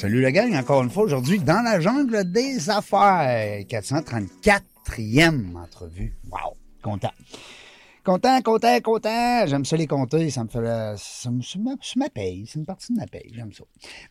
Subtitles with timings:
[0.00, 3.60] Salut la gang, encore une fois aujourd'hui dans la jungle des affaires.
[3.68, 6.14] 434e entrevue.
[6.30, 7.10] Wow, content.
[8.02, 9.46] Content, content, content.
[9.46, 10.30] J'aime ça les compter.
[10.30, 12.46] Ça me fait la- ça me, ça me paye.
[12.46, 13.30] C'est une partie de ma paye.
[13.34, 13.64] J'aime ça.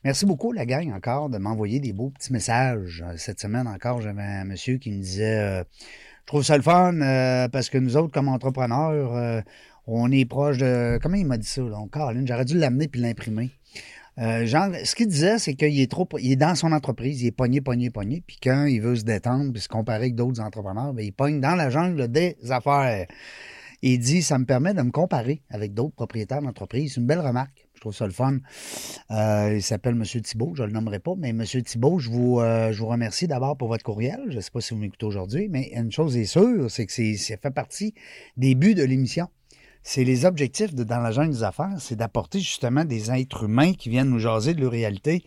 [0.03, 3.03] Merci beaucoup, la gang, encore, de m'envoyer des beaux petits messages.
[3.07, 5.63] Euh, Cette semaine encore, j'avais un monsieur qui me disait euh,
[6.21, 9.43] Je trouve ça le fun euh, parce que nous autres, comme entrepreneurs,
[9.87, 10.99] on est proche de.
[11.01, 11.79] Comment il m'a dit ça, là?
[12.25, 13.49] J'aurais dû l'amener puis l'imprimer.
[14.19, 17.31] Euh, ce qu'il disait, c'est qu'il est trop, il est dans son entreprise, il est
[17.31, 20.93] pogné, pogné, pogné, puis quand il veut se détendre puis se comparer avec d'autres entrepreneurs,
[20.93, 23.07] ben, il pogne dans la jungle des affaires.
[23.81, 26.93] Il dit, ça me permet de me comparer avec d'autres propriétaires d'entreprise.
[26.93, 27.65] C'est une belle remarque.
[27.75, 28.39] Je trouve ça le fun.
[29.09, 30.03] Euh, il s'appelle M.
[30.03, 31.45] Thibault, je ne le nommerai pas, mais M.
[31.45, 34.19] Thibault, je vous, euh, remercie d'abord pour votre courriel.
[34.29, 36.91] Je ne sais pas si vous m'écoutez aujourd'hui, mais une chose est sûre, c'est que
[36.91, 37.93] c'est, ça fait partie
[38.35, 39.29] des buts de l'émission
[39.83, 43.73] c'est les objectifs de Dans la jungle des affaires, c'est d'apporter justement des êtres humains
[43.73, 45.23] qui viennent nous jaser de leur réalité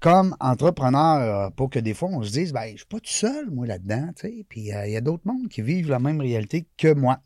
[0.00, 3.50] comme entrepreneurs, pour que des fois on se dise, ben, je suis pas tout seul,
[3.50, 4.10] moi, là-dedans,
[4.48, 7.18] puis euh, il y a d'autres mondes qui vivent la même réalité que moi.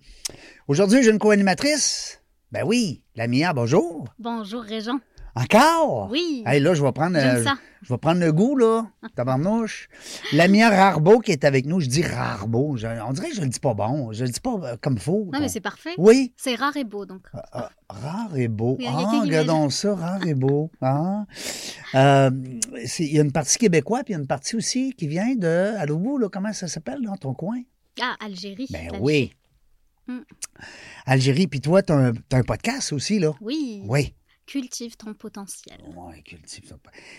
[0.68, 2.22] Aujourd'hui, j'ai une co-animatrice.
[2.52, 4.08] Ben oui, la Mia, bonjour.
[4.18, 4.98] Bonjour Régent.
[5.41, 6.10] Encore?
[6.10, 6.42] Oui.
[6.46, 7.44] Hey, là, je vais prendre, euh,
[7.83, 9.88] je vais prendre le goût, là, tabarnouche.
[10.33, 12.77] Lamia Rarbeau qui est avec nous, je dis Rarbeau.
[12.77, 14.12] Je- on dirait que je le dis pas bon.
[14.12, 15.30] Je le dis pas euh, comme faux.
[15.33, 15.95] Non, mais c'est parfait.
[15.96, 17.23] Oui, C'est rare et beau, donc.
[17.52, 18.77] ah, rare et beau.
[18.86, 20.70] A Ah, regardons ça, rare et beau.
[20.83, 21.24] Ah.
[21.95, 22.30] Euh,
[22.98, 25.34] il y a une partie québécois, puis il y a une partie aussi qui vient
[25.34, 27.61] de, à l'autre bout, là, comment ça s'appelle dans ton coin?
[28.01, 28.67] Ah, Algérie.
[28.70, 29.33] Ben oui.
[30.07, 30.18] Mm.
[31.07, 33.33] Algérie, puis toi, tu as, un un podcast aussi, là?
[33.40, 33.83] Oui.
[33.86, 34.14] Oui.
[34.50, 35.78] Cultive ton potentiel.
[35.96, 36.77] Oui, cultive ça.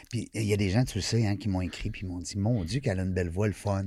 [0.10, 2.20] Puis il y a des gens, tu le sais, hein, qui m'ont écrit, puis m'ont
[2.20, 3.86] dit, mon Dieu, qu'elle a une belle voix, le fun.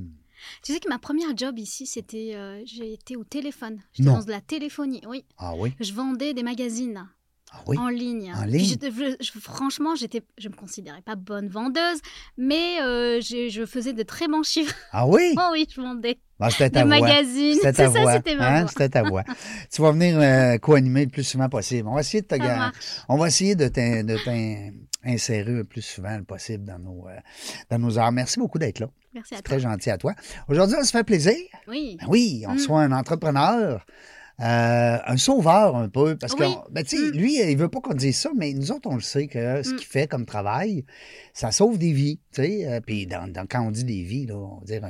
[0.62, 2.32] Tu sais que ma première job ici, c'était.
[2.34, 3.80] euh, j'ai été au téléphone.
[3.92, 5.24] J'étais dans de la téléphonie, oui.
[5.36, 5.74] Ah oui?
[5.78, 7.06] Je vendais des magazines
[7.52, 7.76] Ah oui?
[7.78, 8.32] en ligne.
[8.34, 8.64] En ligne?
[8.64, 12.00] j'étais- je- je- franchement, j'étais, je me considérais pas bonne vendeuse,
[12.38, 14.74] mais euh, je faisais de très bons chiffres.
[14.90, 15.34] Ah oui?
[15.38, 17.00] Oh oui, je vendais Ah, c'était ta voix.
[17.00, 17.54] magazines.
[17.54, 18.12] C'était ta voix.
[18.14, 18.60] c'était hein?
[18.60, 18.68] voix.
[18.68, 19.24] C'était ta voix.
[19.72, 21.88] tu vas venir euh, co-animer le plus souvent possible.
[21.88, 22.36] On va essayer de te.
[23.08, 24.16] On va essayer de t'in- de
[25.02, 27.16] t'insérer le plus souvent possible dans nos, euh,
[27.70, 28.12] dans nos heures.
[28.12, 28.86] Merci beaucoup d'être là.
[29.14, 29.42] Merci à toi.
[29.44, 30.14] très gentil à toi.
[30.48, 31.34] Aujourd'hui, on se fait plaisir.
[31.68, 31.96] Oui.
[32.00, 32.54] Ben oui, on Mm.
[32.54, 33.84] reçoit un entrepreneur,
[34.40, 36.16] euh, un sauveur un peu.
[36.16, 36.40] Parce Oui.
[36.40, 37.10] que, ben, tu sais, Mm.
[37.16, 39.70] lui, il veut pas qu'on dise ça, mais nous autres, on le sait que ce
[39.72, 39.76] Mm.
[39.76, 40.84] qu'il fait comme travail,
[41.32, 42.18] ça sauve des vies.
[42.32, 42.66] tu sais.
[42.66, 44.82] Euh, Puis dans, dans- quand on dit des vies, là, on, va dire,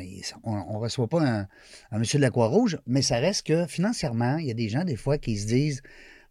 [0.44, 1.46] on ne reçoit pas un,
[1.92, 4.84] un monsieur de la Croix-Rouge, mais ça reste que financièrement, il y a des gens,
[4.84, 5.82] des fois, qui se disent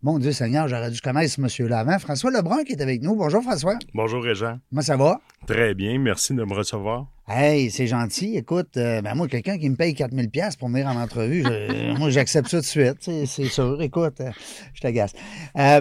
[0.06, 1.98] Mon Dieu Seigneur, j'aurais dû connaître ce monsieur-là avant.
[1.98, 3.16] François Lebrun qui est avec nous.
[3.16, 3.80] Bonjour François.
[3.94, 4.58] Bonjour Régent.
[4.70, 5.22] Comment ça va?
[5.48, 7.08] Très bien, merci de me recevoir.
[7.26, 8.36] Hey, c'est gentil.
[8.36, 11.98] Écoute, euh, ben moi, quelqu'un qui me paye 4000 pièces pour venir en entrevue, je-
[11.98, 13.10] moi, j'accepte ça tout de suite.
[13.28, 13.82] C'est sûr.
[13.82, 14.32] Écoute, euh,
[14.74, 15.14] je t'agace.
[15.58, 15.80] Euh,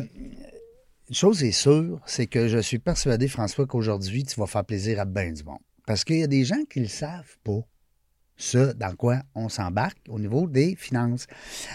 [1.09, 5.01] une chose est sûre, c'est que je suis persuadé, François, qu'aujourd'hui, tu vas faire plaisir
[5.01, 5.59] à ben du monde.
[5.85, 7.59] Parce qu'il y a des gens qui ne le savent pas.
[8.43, 11.29] Ce dans quoi on s'embarque au niveau des finances.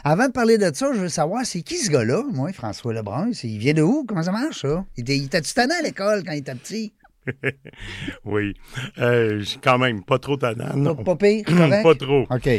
[0.04, 3.30] Avant de parler de ça, je veux savoir, c'est qui ce gars-là, moi, François Lebrun?
[3.44, 4.04] Il vient de où?
[4.06, 4.86] Comment ça marche, ça?
[4.98, 6.92] Il était- il était-tu tanné à l'école quand il était petit?
[8.26, 8.54] Oui,
[9.00, 10.68] euh, quand même pas trop tannant.
[10.72, 10.96] Pas, non.
[10.96, 11.46] pas pire?
[11.46, 11.84] correct?
[11.84, 12.28] Pas trop.
[12.30, 12.50] OK.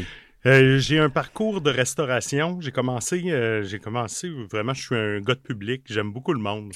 [0.46, 2.60] Euh, j'ai un parcours de restauration.
[2.62, 4.72] J'ai commencé, euh, j'ai commencé vraiment.
[4.72, 5.82] Je suis un gars de public.
[5.86, 6.72] J'aime beaucoup le monde.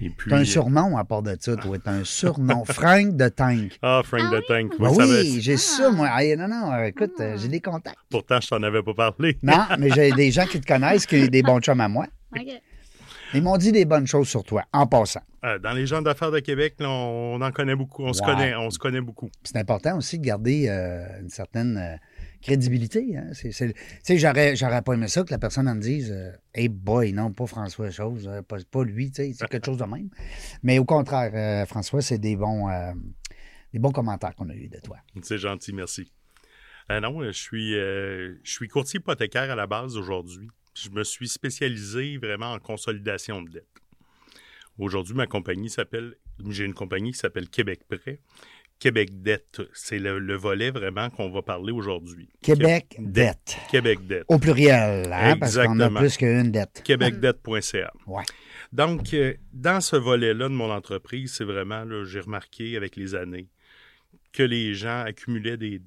[0.00, 1.76] Et puis, T'as un surnom à part de ça, toi.
[1.82, 2.64] T'as un surnom.
[2.64, 3.78] Frank de Tank.
[3.82, 4.72] ah, Frank the Tank.
[4.78, 5.40] Vous Ben oui, savez.
[5.40, 6.08] j'ai ça, moi.
[6.16, 7.98] Hey, non, non, euh, écoute, euh, j'ai des contacts.
[8.08, 9.36] Pourtant, je t'en avais pas parlé.
[9.42, 12.06] Non, mais j'ai des gens qui te connaissent, qui ont des bons chums à moi.
[12.36, 12.46] Ok.
[13.34, 15.20] Ils m'ont dit des bonnes choses sur toi, en passant.
[15.44, 18.04] Euh, dans les gens d'affaires de Québec, là, on, en connaît beaucoup.
[18.04, 19.28] On se connaît, on se connaît beaucoup.
[19.44, 21.96] C'est important aussi de garder euh, une certaine euh,
[22.40, 23.16] crédibilité.
[23.16, 23.30] Hein.
[24.08, 27.46] J'aurais, j'aurais pas aimé ça que la personne me dise euh, Hey boy, non, pas
[27.46, 30.08] François Chose, euh, pas, pas lui, c'est quelque chose de même.
[30.62, 32.92] Mais au contraire, euh, François, c'est des bons, euh,
[33.72, 34.98] des bons commentaires qu'on a eus de toi.
[35.22, 36.12] C'est gentil, merci.
[36.90, 40.48] Non, je suis, je suis courtier hypothécaire à la base aujourd'hui.
[40.72, 43.66] Je me suis spécialisé vraiment en consolidation de dette.
[44.78, 46.14] Aujourd'hui, ma compagnie s'appelle,
[46.48, 48.20] j'ai une compagnie qui s'appelle Québec Prêt.
[48.78, 49.60] Québec Dette.
[49.74, 52.28] C'est le, le volet vraiment qu'on va parler aujourd'hui.
[52.42, 53.56] Québec Qué- dette.
[53.70, 54.24] Québec Dette.
[54.28, 56.82] Au pluriel, hein, parce qu'on a plus qu'une dette.
[56.84, 57.92] québecdette.ca.
[58.06, 58.22] Ouais.
[58.72, 63.48] Donc, euh, dans ce volet-là de mon entreprise, c'est vraiment, j'ai remarqué avec les années
[64.32, 65.80] que les gens accumulaient des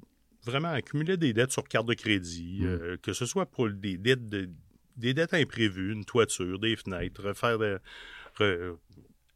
[0.43, 2.65] vraiment accumulaient des dettes sur carte de crédit, Mm.
[2.65, 4.49] euh, que ce soit pour des dettes de-
[4.97, 7.79] des dettes imprévues, une toiture, des fenêtres, refaire de-
[8.39, 8.75] re-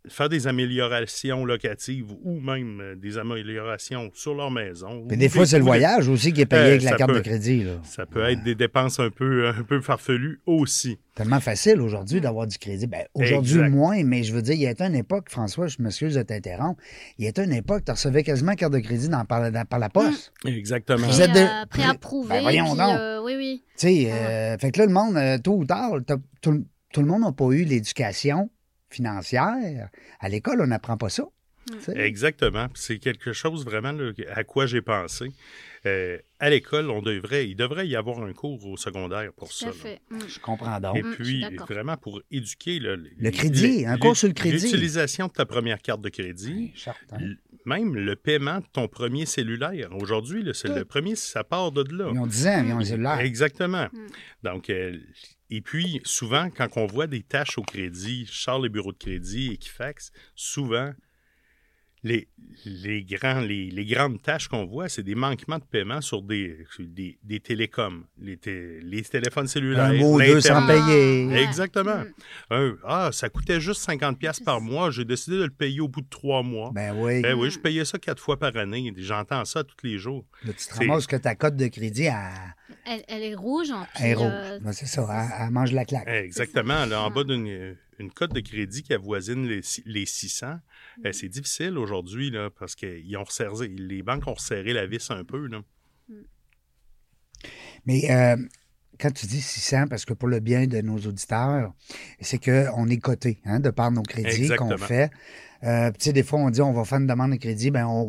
[0.09, 5.05] faire des améliorations locatives ou même euh, des améliorations sur leur maison.
[5.07, 7.11] Puis ou des fois, c'est le voyage aussi qui est payé Euh, avec la carte
[7.11, 7.63] peut- de crédit.
[7.63, 7.73] Là.
[7.83, 10.97] Ça peut être des dépenses un peu, un peu farfelues aussi.
[11.15, 12.87] Tellement facile aujourd'hui d'avoir du crédit.
[12.87, 16.15] Ben, aujourd'hui, moins, mais je veux dire, il y a une époque, François, je m'excuse
[16.15, 16.81] de t'interrompre,
[17.17, 19.79] il y a une époque, tu recevais quasiment carte de crédit dans, par, dans- par
[19.79, 20.33] la poste.
[20.45, 21.07] Exactement.
[21.07, 22.29] Vous êtes de- euh, préapprouvé.
[22.29, 22.97] Ben, voyons puis, donc.
[22.99, 23.63] euh, oui, oui.
[23.77, 25.91] Tu sais, euh, fait que là, le monde, tôt ou tard,
[26.41, 28.49] tout le monde n'a pas eu l'éducation
[28.95, 29.89] financière.
[30.19, 31.25] À l'école, on n'apprend pas ça.
[31.95, 32.67] Exactement.
[32.75, 35.29] C'est quelque chose vraiment là, à quoi j'ai pensé.
[35.87, 39.55] Euh, à l'école, on devrait, il devrait y avoir un cours au secondaire pour Tout
[39.65, 39.71] ça.
[39.71, 39.99] fait.
[40.09, 40.19] Mm.
[40.27, 40.95] Je comprends donc.
[40.97, 44.63] Et Mm, puis, vraiment pour éduquer là, Le crédit, un cours sur le crédit.
[44.63, 46.73] L'utilisation de ta première carte de crédit,
[47.19, 49.89] l- même le paiement de ton premier cellulaire.
[49.99, 52.09] Aujourd'hui, c'est le premier, ça part de là.
[52.13, 53.19] Ils ont 10 ans, ils ont un cellulaire.
[53.19, 53.87] Exactement.
[53.91, 54.07] Mm.
[54.43, 54.97] Donc, euh,
[55.49, 59.53] et puis, souvent, quand on voit des tâches au crédit, Charles les bureaux de crédit,
[59.53, 60.91] Equifax, souvent,
[62.05, 62.27] les,
[62.65, 66.65] les, grands, les, les grandes tâches qu'on voit, c'est des manquements de paiement sur des,
[66.71, 69.85] sur des, des télécoms, les, té- les téléphones cellulaires.
[69.85, 70.85] Un mot, deux sans l'Internet.
[70.85, 71.35] payer.
[71.43, 71.97] Exactement.
[71.97, 72.53] Mm.
[72.53, 74.91] Un, ah, ça coûtait juste 50$ piastres par mois.
[74.91, 76.71] J'ai décidé de le payer au bout de trois mois.
[76.73, 77.21] Ben oui.
[77.21, 78.93] Ben oui, je payais ça quatre fois par année.
[78.97, 80.25] J'entends ça tous les jours.
[80.45, 82.13] Là, tu te c'est- ramasses que ta cote de crédit, elle,
[82.87, 83.71] Elle, elle est rouge.
[83.71, 84.27] En elle est rouge.
[84.31, 86.07] euh, Ben, c'est ça, elle, elle mange la claque.
[86.07, 86.85] Exactement.
[86.85, 90.59] Là, en bas d'une une cote de crédit qui avoisine les, six- les 600,
[91.05, 94.85] euh, c'est difficile aujourd'hui là, parce que ils ont resserré, les banques ont resserré la
[94.85, 95.47] vis un peu.
[95.47, 95.61] Là.
[97.85, 98.37] Mais euh,
[98.99, 101.73] quand tu dis 600, parce que pour le bien de nos auditeurs,
[102.21, 105.11] c'est qu'on est coté hein, de par nos crédits qu'on fait.
[105.63, 107.87] Euh, tu sais, des fois, on dit on va faire une demande de crédit, ben
[107.87, 108.07] on,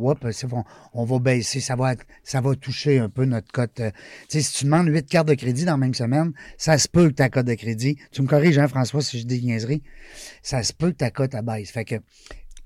[0.92, 3.80] on va baisser, ça va, être- ça va toucher un peu notre cote.
[3.80, 3.90] Euh,
[4.28, 6.86] Tu sais, si tu demandes 8 cartes de crédit dans la même semaine, ça se
[6.88, 9.46] peut que ta cote de crédit, tu me corriges, hein, François, si je dis des
[9.46, 9.82] niaiseries,
[10.42, 11.70] ça se peut que ta cote abaisse.
[11.70, 11.94] Fait que,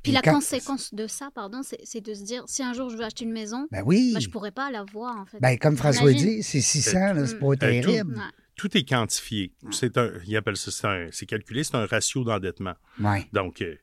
[0.02, 2.96] Puis la quand- conséquence de ça, pardon, c'est de se dire si un jour je
[2.96, 4.12] veux acheter une maison, Ben oui.
[4.14, 5.38] ben, je pourrais pas l'avoir en fait.
[5.40, 6.36] Ben, comme François Imagine.
[6.36, 7.56] dit, c'est 600, là, c'est pas Mm.
[7.58, 8.14] terrible.
[8.16, 8.22] Ouais.
[8.56, 9.54] Tout est quantifié.
[9.70, 12.74] C'est un, ils appellent ça, c'est un- c'est calculé, c'est un ratio d'endettement.
[13.00, 13.26] Ouais.
[13.32, 13.76] Donc, euh,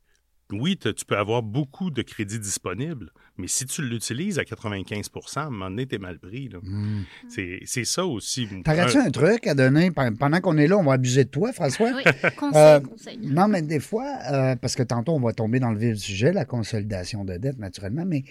[0.51, 5.41] oui, tu peux avoir beaucoup de crédits disponibles, mais si tu l'utilises à 95% à
[5.43, 6.49] un moment donné, t'es mal pris.
[6.49, 6.59] là.
[6.61, 7.03] Mm.
[7.29, 8.47] C'est c'est ça aussi.
[8.63, 11.51] T'aurais-tu un truc à donner pe- pendant qu'on est là, on va abuser de toi,
[11.53, 11.91] François?
[11.95, 12.03] Oui,
[12.37, 13.19] conseil, Euh, conseil.
[13.23, 15.99] Non, mais des fois, euh, parce que tantôt, on va tomber dans le vif du
[16.01, 18.23] sujet, la consolidation de dette, naturellement, mais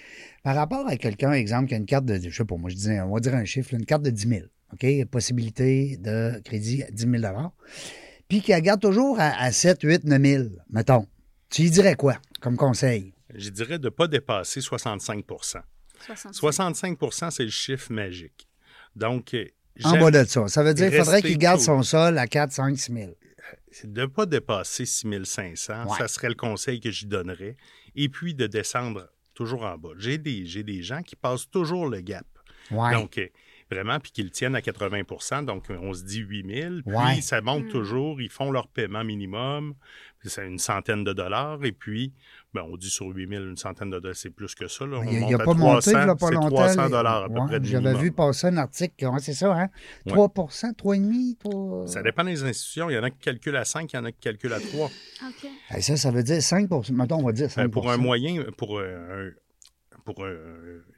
[0.43, 2.75] par rapport à quelqu'un, exemple, qui a une carte de, je sais pas, moi, je
[2.77, 4.41] disais, on va dire un chiffre, une carte de 10 000,
[4.73, 5.05] OK?
[5.11, 7.23] Possibilité de crédit à 10 000
[8.29, 11.07] puis qui la garde toujours à, à 7, 8, 9 000, mettons.
[11.49, 13.13] Tu lui dirais quoi comme conseil?
[13.35, 15.63] Je dirais de ne pas dépasser 65 65.
[16.33, 18.49] 65% c'est le chiffre magique.
[18.95, 19.47] Donc, euh,
[19.85, 20.49] En bas de ça.
[20.49, 21.65] Ça veut dire qu'il faudrait qu'il garde tôt.
[21.67, 23.11] son sol à 4, 5, 6 000.
[23.71, 25.85] c'est de ne pas dépasser 6500.
[25.85, 25.99] Ouais.
[25.99, 27.57] Ça serait le conseil que j'y donnerais.
[27.95, 29.91] Et puis de descendre toujours en bas.
[29.99, 32.27] J'ai des, j'ai des gens qui passent toujours le gap.
[32.71, 32.93] Ouais.
[32.93, 33.27] Donc, euh,
[33.71, 36.75] vraiment, puis qu'ils le tiennent à 80% Donc, on se dit 8 000.
[36.87, 37.21] Puis, Ouais.
[37.21, 37.69] ça monte Mm.
[37.71, 38.21] toujours.
[38.21, 39.75] Ils font leur paiement minimum.
[40.21, 41.63] Puis C'est une centaine de dollars.
[41.65, 42.15] Et puis,
[42.57, 44.85] ben, on dit sur 8 000, une centaine de dollars, c'est plus que ça.
[44.87, 44.99] Là.
[44.99, 46.49] On Il monte n'a à pas monté, 300, il n'y a pas c'est longtemps.
[46.57, 49.35] 300 les- dollars à peu Ouais, près de J'avais vu passer un article, ouais, c'est
[49.35, 49.69] ça, hein?
[50.07, 51.87] 3% 3,5 3...
[51.87, 52.91] Ça dépend des institutions.
[52.91, 54.61] Il y en a qui calculent à 5, il y en a qui calculent à
[54.61, 54.87] 3.
[54.87, 55.51] OK.
[55.77, 58.43] Eh, ça, ça veut dire 5 Mettons, on va dire 5 Euh, pour un moyen,
[58.57, 59.33] pour, euh, un-
[60.07, 60.33] pour un-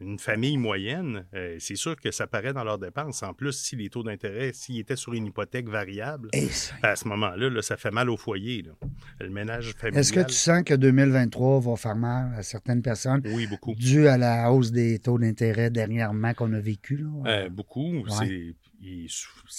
[0.00, 3.22] une famille moyenne, euh, c'est sûr que ça paraît dans leurs dépenses.
[3.22, 7.08] En plus, si les taux d'intérêt, s'ils étaient sur une hypothèque variable, ça- à ce
[7.08, 8.62] moment-là, là, ça fait mal au foyer.
[8.62, 8.72] là.
[9.20, 10.00] Le ménage familial.
[10.00, 13.74] Est-ce que tu sens que 2023 va faire mal à certaines personnes Oui, beaucoup.
[13.74, 16.98] dû à la hausse des taux d'intérêt dernièrement qu'on a vécu?
[16.98, 17.08] Là?
[17.26, 18.04] Euh, beaucoup.
[18.08, 18.54] C'est-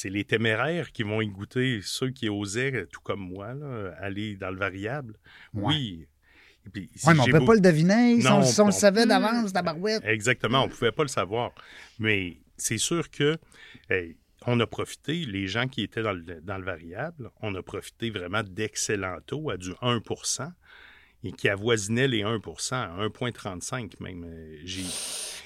[0.09, 4.49] les téméraires qui vont y goûter, ceux qui osaient, tout comme moi, là, aller dans
[4.51, 5.15] le variable.
[5.53, 5.63] Ouais.
[5.65, 6.07] Oui.
[6.73, 8.21] Puis, si mais on ne peut beau- pas le deviner.
[8.21, 10.01] Si on, Non, si on le savait d'avance, tabarouette.
[10.05, 11.51] Exactement, on ne pouvait pas le savoir.
[11.99, 13.37] Mais c'est sûr que
[14.45, 18.09] on a profité, les gens qui étaient dans le, dans le variable, on a profité
[18.09, 20.51] vraiment d'excellents taux à du 1%
[21.23, 24.23] et qui avoisinaient les 1 à 1,35 même.
[24.23, 24.83] Euh, J'ai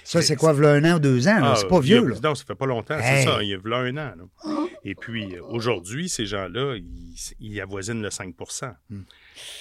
[0.03, 1.39] Ça, c'est quoi, v'là un an ou deux ans?
[1.41, 2.15] Ah, c'est pas a- vieux, là.
[2.23, 2.99] Non, ça fait pas longtemps.
[2.99, 3.23] Hey.
[3.23, 4.13] C'est ça, il y a v'là un an.
[4.15, 4.65] là.
[4.83, 8.35] Et puis, euh, aujourd'hui, ces gens-là, ils, ils avoisinent le 5
[8.89, 9.01] Hmm.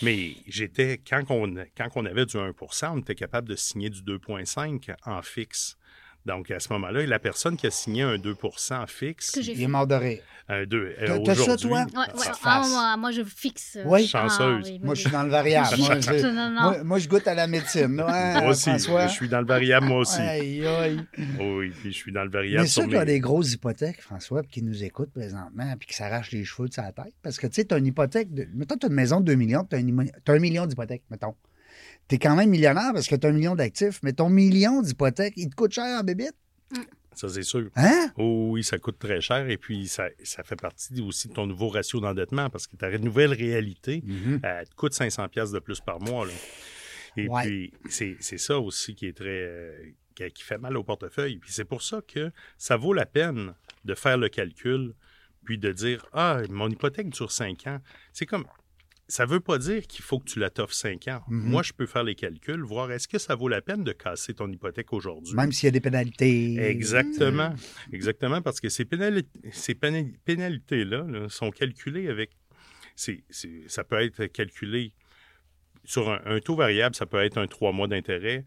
[0.03, 5.23] Mais j'étais, quand on, avait du 1% on était capable de signer du 2,5 en
[5.23, 5.77] fixe.
[6.25, 8.37] Donc, à ce moment-là, la personne qui a signé un 2
[8.71, 10.23] en fixe, que j'ai Il est mort de rire.
[10.49, 11.81] un 2, T'as- t'as ça, toi?
[11.81, 12.27] Ouais, ouais.
[12.45, 13.77] Ah, moi, moi, je fixe.
[13.77, 14.09] euh, Oui.
[14.15, 14.67] ah, Chanceuse.
[14.67, 15.69] oui, oui, Moi, je suis dans le variable.
[15.79, 16.61] moi, je, Non, non.
[16.63, 17.89] moi, moi, je goûte à la médecine.
[17.89, 19.07] Moi aussi, François?
[19.09, 20.21] je suis dans le variable, moi aussi.
[20.21, 21.01] Aïe, aïe.
[21.41, 24.43] Oui, puis je suis dans le variable Mais ceux qui ont des grosses hypothèques, François,
[24.43, 27.47] puis qui nous écoutent présentement, puis qui s'arrachent les cheveux de sa tête, parce que
[27.49, 28.47] tu sais, tu as une hypothèque, de...
[28.55, 31.35] mettons, tu as une maison de 2 millions, tu as, un million d'hypothèques, mettons.
[32.09, 34.83] Tu es quand même millionnaire parce que tu as un million d'actifs, mais ton million
[34.83, 36.35] d'hypothèques, il te coûte cher en bébite.
[37.15, 37.69] Ça, c'est sûr.
[37.77, 38.11] Hein?
[38.17, 41.47] Oh oui, ça coûte très cher et puis ça, ça fait partie aussi de ton
[41.47, 44.41] nouveau ratio d'endettement parce que ta nouvelle réalité, Mhm.
[44.43, 46.25] elle te coûte 500 pièces de plus par mois.
[46.27, 46.33] là.
[47.19, 47.43] Et Ouais.
[47.43, 49.27] puis, c'est ça aussi qui est très...
[49.29, 49.79] euh,
[50.15, 51.37] qui, qui fait mal au portefeuille.
[51.37, 53.53] Puis c'est pour ça que ça vaut la peine
[53.85, 54.95] de faire le calcul
[55.45, 57.81] puis de dire, ah, mon hypothèque dure 5 ans.
[58.15, 58.47] C'est comme...
[59.13, 61.21] Ça veut pas dire qu'il faut que tu la t'offres 5 ans.
[61.29, 61.51] Mhm.
[61.51, 64.33] Moi, je peux faire les calculs, voir est-ce que ça vaut la peine de casser
[64.33, 65.35] ton hypothèque aujourd'hui.
[65.35, 66.57] Même s'il y a des pénalités.
[66.59, 67.55] Exactement.
[67.93, 72.31] Exactement, parce que ces, pénali- ces pénali- pénalités-là là, sont calculées avec.
[72.97, 74.93] ça peut être calculé
[75.85, 78.47] sur un, un taux variable, ça peut être un trois mois d'intérêt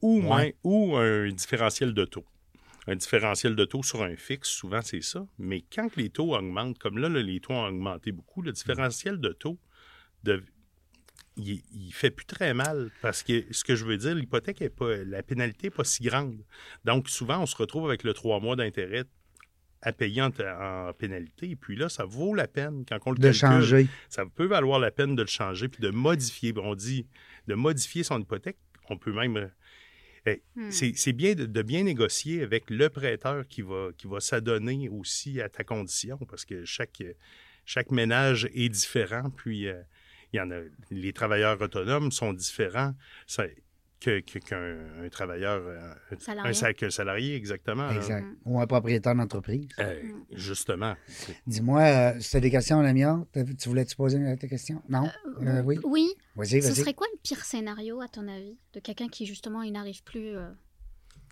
[0.00, 0.54] ou, Ouais.
[0.64, 2.24] ou un différentiel de taux.
[2.86, 5.26] Un différentiel de taux sur un fixe, souvent c'est ça.
[5.38, 9.18] Mais quand les taux augmentent, comme là, là, les taux ont augmenté beaucoup, le différentiel
[9.20, 9.58] de taux,
[10.24, 10.42] de,
[11.36, 14.70] il, il fait plus très mal parce que ce que je veux dire, l'hypothèque est
[14.70, 16.44] pas, la pénalité n'est pas si grande.
[16.84, 19.04] Donc souvent, on se retrouve avec le trois mois d'intérêt
[19.80, 21.50] à payer en, en pénalité.
[21.50, 23.38] Et puis là, ça vaut la peine quand on le De calcule.
[23.40, 23.86] changer.
[24.08, 26.52] Ça peut valoir la peine de le changer puis de modifier.
[26.56, 27.06] On dit
[27.46, 28.58] de modifier son hypothèque.
[28.90, 29.36] On peut même.
[29.36, 29.48] euh,
[30.56, 30.70] Hmm.
[30.70, 34.90] C'est c'est bien de, de bien négocier avec le prêteur qui va, qui va s'adonner
[34.90, 37.02] aussi à ta condition parce que chaque,
[37.64, 39.30] chaque ménage est différent.
[39.30, 39.80] Puis euh,
[40.32, 40.60] il y en a.
[40.90, 42.94] Les travailleurs autonomes sont différents
[43.26, 43.44] ça-
[44.00, 45.60] que- que- qu'un un travailleur.
[45.66, 46.50] euh, un- Salarié.
[46.50, 47.90] Un, sa- qu'un salarié, exactement.
[47.90, 48.24] Exact.
[48.44, 49.66] Ou un propriétaire d'entreprise.
[49.80, 50.94] Euh, justement.
[51.08, 53.18] C'est- Dis-moi, euh, c'était des questions, Lamia?
[53.58, 54.82] Tu voulais-tu poser tes questions?
[54.88, 55.10] Non?
[55.42, 55.80] Euh, oui?
[55.82, 56.08] Oui.
[56.36, 59.72] Vas-y, Ce serait quoi le pire scénario, à ton avis, de quelqu'un qui, justement, il
[59.72, 60.48] n'arrive plus euh,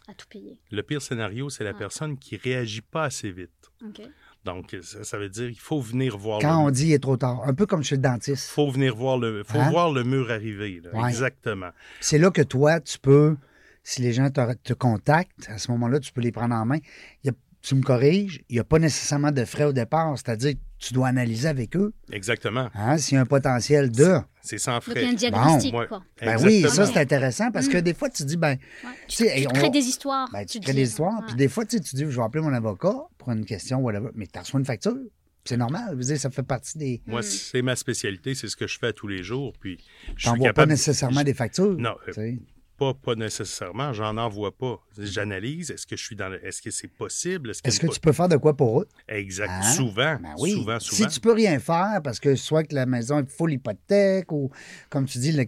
[0.09, 0.59] à tout payer?
[0.73, 1.79] Le pire scénario, c'est la Ouais.
[1.79, 3.53] personne qui réagit pas assez vite.
[3.85, 4.03] OK.
[4.47, 6.99] Donc, ça, ça veut dire qu'il faut venir voir Quand le on dit il est
[7.03, 8.49] trop tard, un peu comme chez le dentiste.
[8.49, 9.71] faut venir voir le faut Hein?
[9.71, 10.81] voir le mur arriver.
[10.83, 10.99] là.
[10.99, 11.09] Ouais.
[11.11, 11.71] Exactement.
[12.01, 13.37] C'est là que toi, tu peux,
[13.83, 16.79] si les gens te, te contactent, à ce moment-là, tu peux les prendre en main.
[17.23, 20.13] Il y a- tu me corriges, il n'y a pas nécessairement de frais au départ,
[20.17, 22.69] c'est-à-dire tu dois analyser avec eux Exactement.
[22.75, 24.17] hein, s'il y a un potentiel de.
[24.43, 25.15] C'est sans Donc, il y a un frais.
[25.17, 25.87] diagnostic, Bon, ouais.
[25.89, 26.03] quoi.
[26.21, 28.51] Ben oui, ça c'est intéressant parce que des fois tu dis, ben,
[28.85, 28.91] Ouais.
[29.09, 30.29] Tu Tu, sais, tu on- crées des histoires.
[30.33, 30.79] ben, tu crées dis.
[30.79, 33.33] des histoires, puis des fois tu, sais, tu dis, je vais appeler mon avocat pour
[33.33, 34.97] une question, whatever, mais tu reçois une facture.
[35.45, 37.03] C'est normal, je veux dire, ça fait partie des.
[37.07, 37.23] Moi, Mm.
[37.23, 39.53] c'est ma spécialité, c'est ce que je fais tous les jours.
[39.61, 39.79] Puis,
[40.09, 40.73] je Tu suis n'envoies pas capable.
[40.73, 41.77] nécessairement des factures.
[41.79, 42.33] Non, euh.
[42.79, 43.93] Pas, pas nécessairement.
[43.95, 44.79] J'en envoie pas.
[44.99, 45.71] J'analyse.
[45.71, 46.29] Est-ce que je suis dans.
[46.29, 48.89] le- Est-ce que c'est possible Est-ce, que tu peux faire de quoi pour eux?
[49.09, 49.49] Exact.
[49.51, 49.63] Hein?
[49.63, 50.19] Souvent.
[50.21, 50.53] Ben oui.
[50.53, 50.79] Souvent.
[50.79, 51.09] Souvent.
[51.09, 54.51] Si tu peux rien faire parce que soit que la maison est full hypothèque ou,
[54.91, 55.45] comme tu dis, le,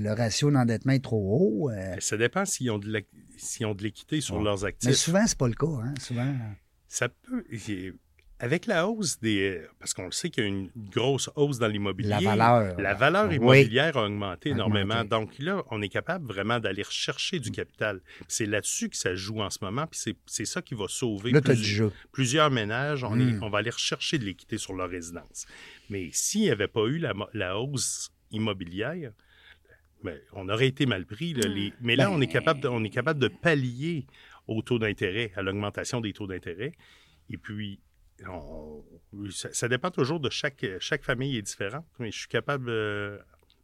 [0.00, 1.18] le- ratio d'endettement est trop
[1.64, 1.70] haut.
[1.70, 3.00] euh, Ça dépend s'ils ont de la-
[3.36, 4.44] s'ils ont de l'équité sur Ouais.
[4.44, 4.94] leurs mais actifs.
[4.94, 5.66] souvent, c'est pas le cas.
[5.66, 5.94] Hein?
[6.00, 6.34] Souvent.
[6.86, 7.44] Ça peut.
[8.42, 9.60] Avec la hausse des.
[9.78, 12.08] Parce qu'on le sait qu'il y a une grosse hausse dans l'immobilier.
[12.08, 12.80] La valeur.
[12.80, 13.36] La valeur Oui.
[13.36, 14.50] immobilière a augmenté Augmenté.
[14.50, 15.04] énormément.
[15.04, 18.00] Donc là, on est capable vraiment d'aller rechercher du capital.
[18.28, 19.86] C'est là-dessus que ça joue en ce moment.
[19.86, 21.92] Puis c'est- ça qui va sauver Là, jeu.
[22.12, 23.04] plusieurs ménages.
[23.04, 23.20] On, Mm.
[23.20, 25.46] est- on va aller rechercher de l'équité sur leur résidence.
[25.90, 26.98] Mais s'il n'y avait pas eu
[27.34, 29.12] la, hausse immobilière,
[30.02, 31.34] ben, on aurait été mal pris.
[31.34, 31.46] là.
[31.46, 34.06] Les- mais là, Ben- on, est capable de, on est capable de pallier
[34.48, 36.72] au taux d'intérêt, à l'augmentation des taux d'intérêt.
[37.28, 37.78] Et puis,
[38.28, 38.82] on-
[39.30, 43.18] ça, ça dépend toujours de chaque, chaque famille est différente, mais je suis capable euh,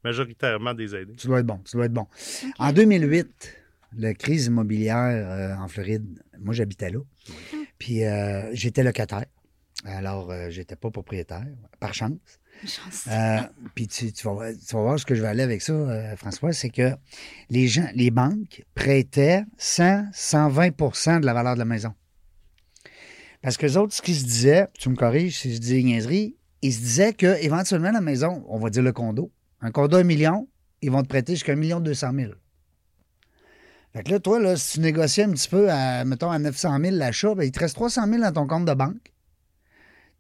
[0.05, 1.15] majoritairement de les aider.
[1.17, 1.59] Tu dois être bon.
[1.65, 2.07] Tu dois être bon.
[2.59, 3.57] En 2008,
[3.99, 6.99] la crise immobilière euh, en Floride, moi, j'habitais là.
[7.79, 9.27] Puis euh, j'étais locataire.
[9.85, 11.45] Alors, euh, j'étais pas propriétaire,
[11.79, 12.19] par chance.
[12.67, 13.07] Chance.
[13.09, 13.41] Euh,
[13.75, 15.75] puis tu, tu vas, voir- tu vas voir ce que je vais aller avec ça,
[15.75, 16.93] euh, François, c'est que
[17.51, 21.93] les gens, les banques prêtaient 100, 120% de la valeur de la maison.
[23.47, 25.85] Parce que les autres, ce qu'ils se disaient, tu me corriges si je dis des
[25.85, 29.97] niaiseries, ils se disaient que éventuellement la maison, on va dire le condo, un condo
[29.97, 30.49] à un million,
[30.83, 32.35] ils vont te prêter jusqu'à un million deux cent mille.
[33.93, 36.77] Fait que là, toi, là, si tu négociais un petit peu à, mettons, à 900
[36.81, 39.13] 000 l'achat, ben, il te reste 300 000 dans ton compte de banque.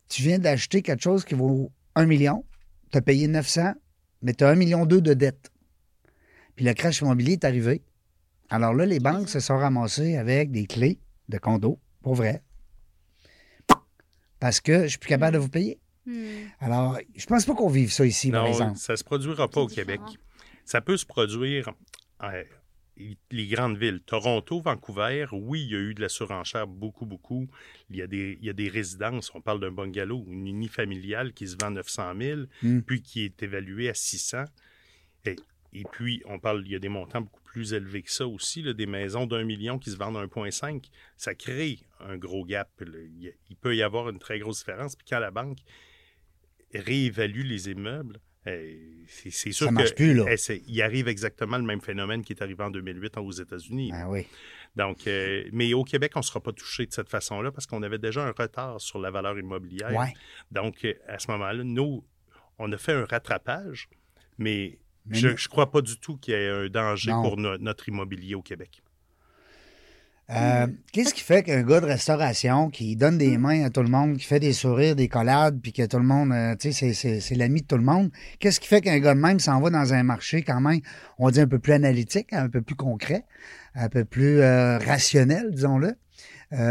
[0.08, 2.44] Tu viens d'acheter quelque chose qui vaut 1 million,
[2.92, 3.72] tu as payé 900,
[4.22, 5.50] mais tu as 1 million 2 de dette.
[6.54, 7.82] Puis le crash immobilier est arrivé.
[8.50, 12.44] Alors là, les banques se sont ramassées avec des clés de condo, pour vrai.
[14.40, 15.78] Parce que je suis plus capable de vous payer.
[16.06, 16.44] Hmm.
[16.60, 18.76] Alors, je pense pas qu'on vive ça ici, par Non, exemple.
[18.78, 20.00] ça se produira pas au Québec.
[20.64, 21.70] Ça peut se produire
[22.22, 22.44] euh,
[23.30, 24.00] les grandes villes.
[24.06, 27.46] Toronto, Vancouver, oui, il y a eu de la surenchère beaucoup, beaucoup.
[27.90, 29.32] Il y a des, il y a des résidences.
[29.34, 32.80] On parle d'un bungalow, une unifamiliale qui se vend 900 000, Mm.
[32.80, 34.44] puis qui est évaluée à 600.
[35.24, 35.36] Et,
[35.72, 38.60] et puis, on parle, il y a des montants beaucoup plus élevés que ça aussi,
[38.60, 40.90] là, des maisons d'un million qui se vendent à 1,5.
[41.16, 42.68] Ça crée un gros gap.
[42.82, 44.94] Il, peut y avoir une très grosse différence.
[44.94, 45.56] Puis quand la banque
[46.74, 48.76] réévalue les immeubles, euh,
[49.08, 50.26] c'est sûr Ça que marche plus, là.
[50.28, 53.90] eh, arrive exactement le même phénomène qui est arrivé en 2008 aux États-Unis.
[53.94, 54.26] Ah oui.
[54.76, 57.82] Donc, euh, mais au Québec, on ne sera pas touché de cette façon-là parce qu'on
[57.82, 59.94] avait déjà un retard sur la valeur immobilière.
[59.94, 60.12] Ouais.
[60.50, 62.04] Donc, euh, à ce moment-là, nous,
[62.58, 63.88] on a fait un rattrapage,
[64.36, 64.78] Mais
[65.10, 67.22] je ne crois pas du tout qu'il y ait un danger Non.
[67.22, 68.82] pour no- notre immobilier au Québec.
[70.28, 73.88] Euh, Qu'est-ce qui fait qu'un gars de restauration qui donne des mains à tout le
[73.88, 76.92] monde, qui fait des sourires, des collades, puis que tout le monde, euh, tu sais,
[76.94, 78.10] c'est- l'ami de tout le monde,
[78.40, 80.80] qu'est-ce qui fait qu'un gars de même s'en va dans un marché quand même,
[81.18, 83.24] on dit un peu plus analytique, un peu plus concret,
[83.76, 85.94] un peu plus euh, rationnel, disons-le,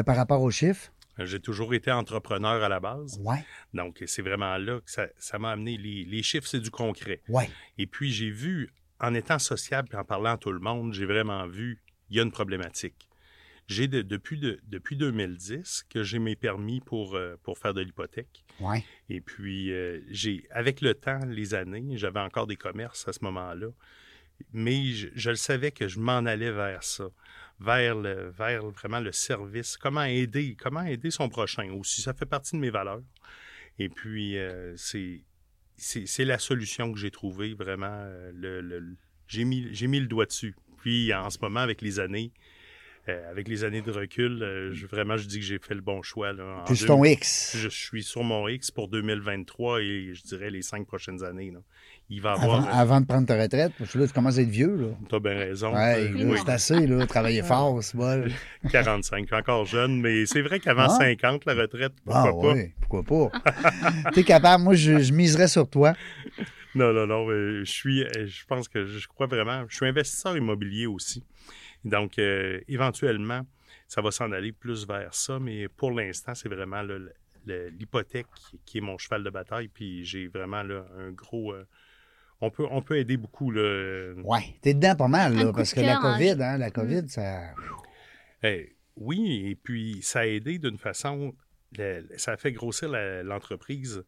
[0.03, 0.91] par rapport aux chiffres?
[1.19, 3.19] J'ai toujours été entrepreneur à la base.
[3.23, 3.43] Ouais,
[3.73, 5.77] Donc, c'est vraiment là que ça m'a amené.
[5.77, 7.21] Les, les chiffres, c'est du concret.
[7.29, 7.49] ouais.
[7.77, 8.69] Et puis, j'ai vu,
[8.99, 12.19] en étant sociable et en parlant à tout le monde, j'ai vraiment vu, il y
[12.19, 13.07] a une problématique.
[13.67, 17.81] J'ai de- depuis, de- depuis 2010 que j'ai mes permis pour, euh, pour faire de
[17.81, 18.45] l'hypothèque.
[18.59, 18.83] Ouais.
[19.09, 23.23] Et puis, euh, j'ai, avec le temps, les années, j'avais encore des commerces à ce
[23.23, 23.67] moment-là.
[24.53, 27.05] Mais je, je le savais que je m'en allais vers ça,
[27.59, 29.77] vers, le, vers vraiment le service.
[29.77, 32.01] Comment aider, comment aider son prochain aussi.
[32.01, 33.01] Ça fait partie de mes valeurs.
[33.79, 37.87] Et puis, euh, c'est, la solution que j'ai trouvée, vraiment.
[37.89, 38.95] euh, le, le-
[39.27, 40.55] j'ai, mis, j'ai mis le doigt dessus.
[40.77, 42.31] Puis, en ce moment, avec les années,
[43.09, 45.81] euh, avec les années de recul, euh, je, vraiment, je dis que j'ai fait le
[45.81, 46.31] bon choix.
[46.33, 47.57] Là, en Plus deux- ton X.
[47.57, 51.51] je suis sur mon X pour 2023 et je dirais les cinq prochaines années.
[51.51, 51.59] là.
[52.07, 52.67] Il va y Avant, avoir.
[52.67, 54.87] euh, avant de prendre ta retraite, parce que là, tu commences à être vieux, là.
[55.09, 55.73] T'as bien raison.
[55.73, 57.07] Ouais, Euh, oui, c'est assez, là.
[57.07, 58.25] Travailler fort, c'est bon.
[58.71, 60.97] 45, je suis encore jeune, mais c'est vrai qu'avant Ah.
[60.99, 62.53] 50, la retraite, pourquoi Ah, pas?
[62.53, 64.11] oui, pourquoi pas?
[64.13, 65.93] T'es capable, moi, je, je miserais sur toi.
[66.75, 67.25] Non, non, non.
[67.25, 69.63] mais je suis, euh, je pense que je crois vraiment.
[69.67, 71.23] Je suis investisseur immobilier aussi.
[71.83, 73.41] Donc, euh, éventuellement,
[73.87, 76.83] ça va s'en aller plus vers ça, mais pour l'instant, c'est vraiment
[77.47, 78.27] l'hypothèque
[78.65, 79.69] qui est mon cheval de bataille.
[79.69, 81.53] Puis j'ai vraiment là, un gros.
[81.53, 81.65] euh,
[82.41, 83.51] on, peut, on peut aider beaucoup.
[83.51, 86.71] Là, Ouais, t'es dedans pas mal, là, parce que la cœur, hein, COVID, hein, la
[86.71, 87.41] COVID, ça.
[88.43, 91.33] Eh, oui, et puis ça a aidé d'une façon,
[91.77, 92.89] le- ça a fait grossir
[93.23, 94.03] l'entreprise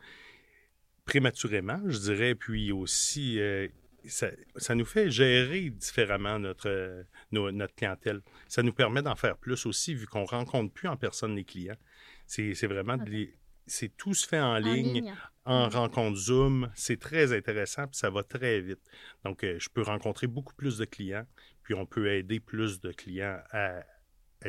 [1.05, 3.67] prématurément, je dirais, puis aussi, euh,
[4.05, 8.21] ça, ça nous fait gérer différemment notre, euh, nos- notre clientèle.
[8.47, 11.77] Ça nous permet d'en faire plus aussi, vu qu'on rencontre plus en personne les clients.
[12.25, 13.33] C'est c'est vraiment, de les-
[13.67, 15.15] c'est tout se fait en, En ligne, ligne.
[15.45, 16.71] en rencontre Zoom.
[16.75, 18.79] C'est très intéressant, puis ça va très vite.
[19.23, 21.25] Donc, euh, je peux rencontrer beaucoup plus de clients,
[21.63, 23.79] puis on peut aider plus de clients à.
[23.79, 23.83] à-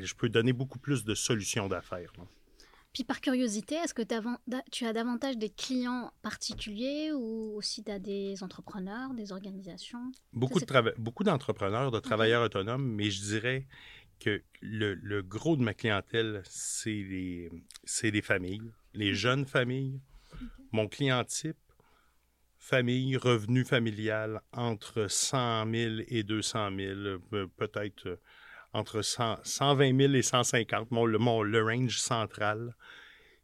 [0.01, 2.13] je peux donner beaucoup plus de solutions d'affaires.
[2.93, 7.99] Puis par curiosité, est-ce que tu as davantage des clients particuliers ou aussi tu as
[7.99, 10.11] des entrepreneurs, des organisations?
[10.33, 13.67] Beaucoup, de d'entrepreneurs, de travailleurs autonomes, mais je dirais
[14.21, 17.51] que le, le gros de ma clientèle, c'est les,
[17.85, 20.01] c'est les familles, les jeunes familles.
[20.73, 21.57] Mon client type,
[22.59, 26.91] famille, revenu familial entre 100 000 et 200 000,
[27.33, 28.17] euh, peut-être euh,
[28.73, 32.75] entre 100 120 000 et 150, mon, le, mon- le range central.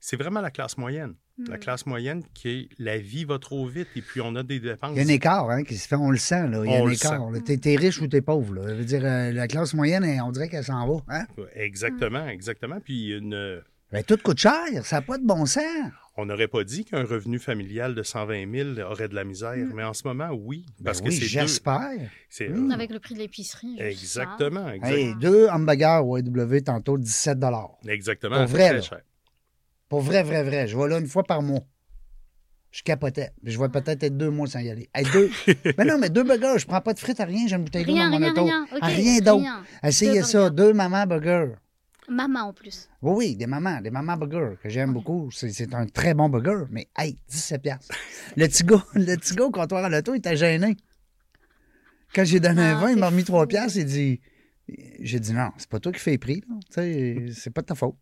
[0.01, 1.15] C'est vraiment la classe moyenne.
[1.49, 1.59] La Hmm.
[1.59, 4.93] classe moyenne qui est la vie va trop vite et puis on a des dépenses.
[4.95, 6.63] Il y a un écart, hein, qui se fait, on le sent, là.
[6.65, 7.29] Il y a On un écart.
[7.45, 8.69] T'es, t'es riche ou t'es pauvre, là.
[8.69, 11.27] Je veux dire, euh, la classe moyenne, on dirait qu'elle s'en va, hein?
[11.55, 12.79] Exactement, exactement.
[12.81, 15.63] Puis une, Ben, tout coûte cher, ça n'a pas de bon sens.
[16.17, 19.83] on n'aurait pas dit qu'un revenu familial de 120 000 aurait de la misère, mais
[19.85, 20.65] en ce moment, oui.
[20.79, 21.27] Ben Parce que oui, c'est deux.
[21.27, 21.91] j'espère.
[22.29, 22.71] c'est- Mm.
[22.73, 23.77] Avec le prix de l'épicerie.
[23.81, 27.39] Exactement, exact- Hey, deux hamburgers au AW tantôt, 17
[27.89, 28.37] exactement.
[28.39, 29.01] Pour c'est vrai, très cher.
[29.89, 30.67] Pour vrai, vrai, vrai.
[30.69, 31.61] Je vais là une fois par mois.
[32.73, 33.31] Je capotais.
[33.45, 34.89] Je vais peut-être être deux mois sans y aller.
[34.95, 35.31] Hey, deux.
[35.79, 37.85] mais non, mais deux burgers, je prends pas de frites à rien, j'ai une bouteille
[37.85, 38.45] d'eau dans mon auto.
[38.45, 38.67] rien.
[38.81, 39.43] Ah, rien d'autre.
[39.43, 39.63] rien.
[39.85, 40.57] Essayez Deux ça, burgers.
[40.57, 41.53] deux mamans burgers.
[42.09, 42.89] Maman en plus.
[43.03, 45.31] Oui, oui, des mamans, des mamans burgers que j'aime beaucoup.
[45.33, 47.95] C'est, un très bon burger, mais hey, 17 piastres.
[48.37, 50.77] Le petit gars, le petit gars au comptoir à l'auto, il était gêné.
[52.15, 53.47] Quand j'ai donné un Ah, 20, il m'a remis 3 fou.
[53.49, 54.21] piastres, il dit
[55.01, 56.55] J'ai dit non, c'est pas toi qui fais les prix, là.
[56.69, 57.97] Tu sais, c'est pas de ta faute.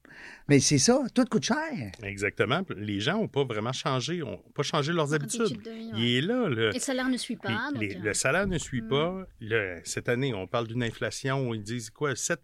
[0.49, 1.57] Mais c'est ça, tout coûte cher.
[2.03, 2.63] Exactement.
[2.77, 5.41] Les gens n'ont pas vraiment changé, n'ont pas changé leurs habitudes.
[5.43, 5.99] Habitude de vie, ouais.
[6.01, 7.71] Il est là, le, Et le salaire ne suit les- pas.
[7.73, 8.89] donc, les- euh, le salaire ne suit Mm.
[8.89, 9.27] pas.
[9.41, 12.41] Le- cette année, on parle d'une inflation où ils disent quoi, 7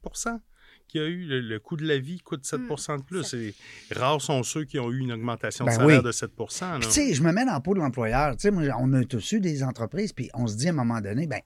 [0.88, 1.24] qu'il y a eu.
[1.24, 3.32] Le, le coût de la vie coûte 7% de plus.
[3.34, 3.54] Et
[3.94, 6.04] rares sont ceux qui ont eu une augmentation Ben de salaire oui.
[6.04, 6.78] de 7 là.
[6.80, 8.32] Puis, tu sais, je me mets dans le pot de l'employeur.
[8.36, 10.74] Tu sais, moi, on a tous eu des entreprises, puis on se dit à un
[10.74, 11.38] moment donné, ben,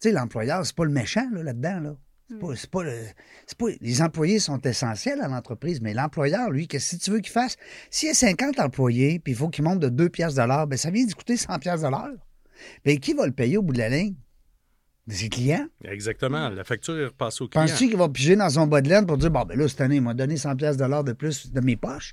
[0.00, 1.96] tu sais, l'employeur, c'est pas le méchant, là, là-dedans, là.
[2.28, 3.04] C'est pas, c'est pas le-
[3.46, 7.20] c'est pas- les employés sont essentiels à l'entreprise, mais l'employeur, lui, qu'est-ce que tu veux
[7.20, 7.56] qu'il fasse?
[7.88, 10.66] S'il y a 50 employés, puis il faut qu'il monte de 2 piastres de l'heure,
[10.66, 12.16] ben, ça vient d'y coûter 100 piastres de l'heure.
[12.84, 14.16] Ben, qui va le payer au bout de la ligne?
[15.06, 15.68] Ben, Ses clients.
[15.84, 16.48] Exactement.
[16.48, 17.64] La facture est repassée au client.
[17.66, 19.80] Penses-tu qu'il va piger dans son bas de laine pour dire, bon, ben là, cette
[19.80, 22.12] année, il m'a donné 100 piastres de de plus de mes poches?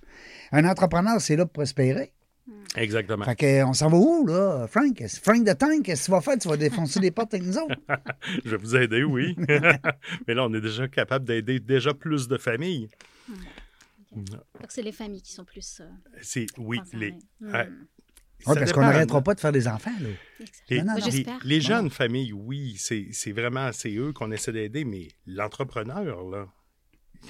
[0.51, 2.13] Un entrepreneur, c'est là pour prospérer.
[2.75, 3.23] Exactement.
[3.25, 5.01] Fait que, on s'en va où, là, Frank?
[5.23, 6.37] Frank de Tank, qu'est-ce que tu vas faire?
[6.37, 7.75] Tu vas défoncer des portes avec nous autres?
[8.45, 9.35] Je vais vous aider, oui.
[10.27, 12.89] Mais là, on est déjà capable d'aider déjà plus de familles.
[14.11, 14.27] donc
[14.69, 15.81] c'est les familles qui sont plus.
[15.81, 15.87] euh,
[16.21, 17.53] C'est oui, les, Mm.
[17.53, 17.69] ouais,
[18.47, 20.09] Oui, parce qu'on n'arrêtera pas de faire des enfants, là.
[20.69, 21.05] Les, Non, non, Moi, non.
[21.05, 21.39] les- j'espère.
[21.43, 26.47] les jeunes familles, oui, c'est c'est vraiment, c'est eux qu'on essaie d'aider, mais l'entrepreneur, là,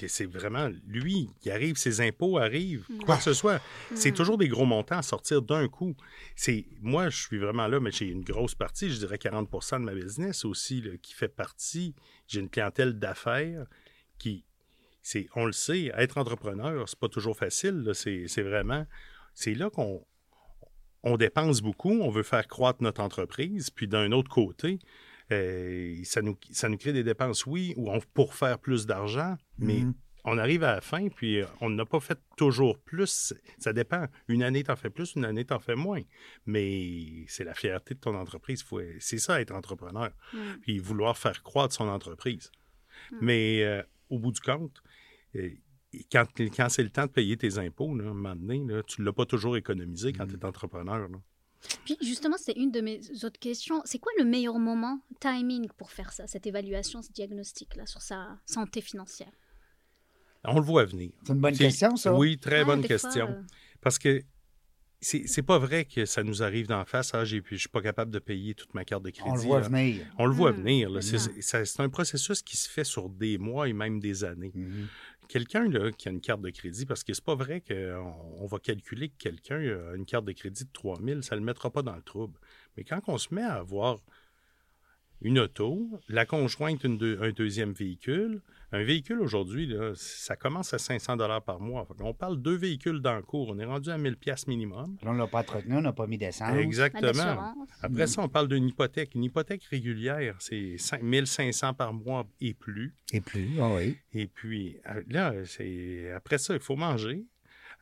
[0.08, 3.60] c'est vraiment lui qui arrive, ses impôts arrivent, quoi que ce soit.
[3.94, 5.94] C'est toujours des gros montants à sortir d'un coup.
[6.34, 9.84] C'est Moi, je suis vraiment là, mais j'ai une grosse partie, je dirais 40% de
[9.84, 11.94] ma business aussi, là, qui fait partie.
[12.26, 13.66] J'ai une clientèle d'affaires
[14.18, 14.44] qui.
[15.00, 17.88] c'est On le sait, être entrepreneur, c'est pas toujours facile.
[17.94, 18.86] c'est vraiment.
[19.32, 20.04] C'est là qu'on
[21.04, 24.78] on dépense beaucoup, on veut faire croître notre entreprise, puis d'un autre côté,
[25.32, 29.36] euh, ça, nous, ça nous crée des dépenses, oui, ou on- pour faire plus d'argent,
[29.58, 29.94] mais Mhm.
[30.24, 33.32] on arrive à la fin, puis euh, on n'a pas fait toujours plus.
[33.58, 34.06] Ça dépend.
[34.28, 36.00] Une année, t'en fais plus, une année, t'en fais moins.
[36.46, 38.62] Mais c'est la fierté de ton entreprise.
[38.62, 40.10] Faut- C'est ça, être entrepreneur.
[40.32, 40.38] Mm.
[40.62, 42.50] Puis vouloir faire croître son entreprise.
[43.20, 44.82] Mais euh, au bout du compte,
[45.36, 45.50] euh,
[46.10, 46.24] quand,
[46.56, 49.00] quand c'est le temps de payer tes impôts, là, à un moment donné, là, tu
[49.00, 51.08] ne l'as pas toujours économisé quand tu es entrepreneur.
[51.08, 51.18] là.
[51.86, 53.80] Puis justement, c'est une de mes autres questions.
[53.86, 58.38] C'est quoi le meilleur moment, timing, pour faire ça, cette évaluation, ce diagnostic-là sur sa
[58.44, 59.32] santé financière?
[60.44, 61.10] On le voit venir.
[61.24, 62.14] C'est une bonne C'est- question, ça.
[62.14, 63.28] Oui, très Ouais, bonne fois, question.
[63.30, 63.42] euh,
[63.80, 64.22] Parce que
[65.00, 67.12] c'est c'est pas vrai que ça nous arrive d'en face.
[67.14, 69.28] Ah, j'ai- je suis pas capable de payer toute ma carte de crédit.
[69.30, 69.68] On le voit là.
[69.68, 70.06] venir.
[70.18, 70.56] On le voit Hmm.
[70.56, 70.90] venir.
[70.90, 71.00] là.
[71.02, 71.42] C'est Exactement.
[71.42, 74.52] c'est- c'est un processus qui se fait sur des mois et même des années.
[74.54, 74.86] Mhm.
[75.28, 78.58] Quelqu'un qui a une carte de crédit, parce que c'est pas vrai qu'on on va
[78.58, 81.82] calculer que quelqu'un a une carte de crédit de 3000, ça ne le mettra pas
[81.82, 82.38] dans le trouble.
[82.76, 83.98] Mais quand on se met à avoir
[85.24, 88.40] une auto, la conjointe une deux- un deuxième véhicule,
[88.72, 91.86] un véhicule aujourd'hui, ça commence à 500 dollars par mois.
[92.00, 94.96] on parle deux véhicules dans le cours, on est rendu à 1000 pièces minimum.
[95.02, 96.56] Là, on l'a pas entretenu, on n'a pas mis d'essence.
[96.56, 97.54] Exactement.
[97.82, 99.14] Après ça, on parle d'une hypothèque.
[99.14, 102.94] Une hypothèque régulière, c'est 5 1500 par mois et plus.
[103.12, 103.96] Et plus, ah oui.
[104.12, 107.24] Et puis, euh, là, c'est après ça, il faut manger.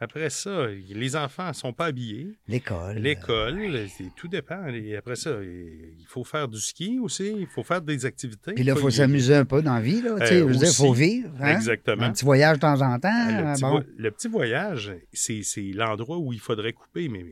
[0.02, 2.32] Après ça, les enfants ne sont pas habillés.
[2.48, 2.96] L'école.
[2.98, 3.86] L'école,
[4.16, 4.66] tout dépend.
[4.66, 7.32] Et après ça, il faut faire du ski aussi.
[7.38, 8.52] Il faut faire des activités.
[8.54, 11.00] Puis là, il faut s'amuser un peu dans la vie, Euh, il faut aussi.
[11.20, 11.30] vivre.
[11.40, 11.54] hein?
[11.54, 12.02] Exactement.
[12.02, 13.08] Un petit voyage de temps en temps.
[13.12, 13.70] Ah, Le petit, bon.
[13.78, 17.24] vo- le petit voyage, c'est c'est l'endroit où il faudrait couper, mais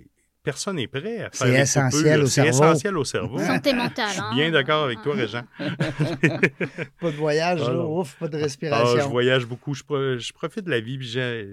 [0.42, 2.50] personne n'est prêt à faire C'est essentiel au C'est cerveau.
[2.50, 3.38] essentiel au cerveau.
[3.38, 4.09] Santé mentale.
[4.09, 4.35] Je suis hein.
[4.35, 5.44] bien d'accord avec toi, Régent.
[7.00, 7.74] Pas de voyage, Ah, là.
[7.74, 8.00] non.
[8.00, 9.09] Ouf, pas de Ah, je respiration.
[9.11, 9.74] voyage beaucoup.
[9.74, 10.98] Je, pro- je profite de la vie.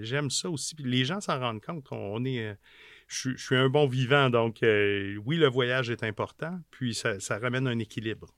[0.02, 0.74] J'aime ça aussi.
[0.74, 1.86] Puis les gens s'en rendent compte.
[1.90, 2.54] On est, euh,
[3.08, 4.30] je, suis- je suis un bon vivant.
[4.30, 6.58] Donc, euh, oui, le voyage est important.
[6.70, 8.28] Puis, ça, ça ramène un équilibre.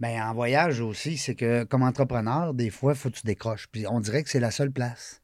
[0.00, 3.66] Ben, en voyage aussi, c'est que comme entrepreneur, des fois, il faut que tu décroches.
[3.70, 5.22] Puis on dirait que c'est la seule place.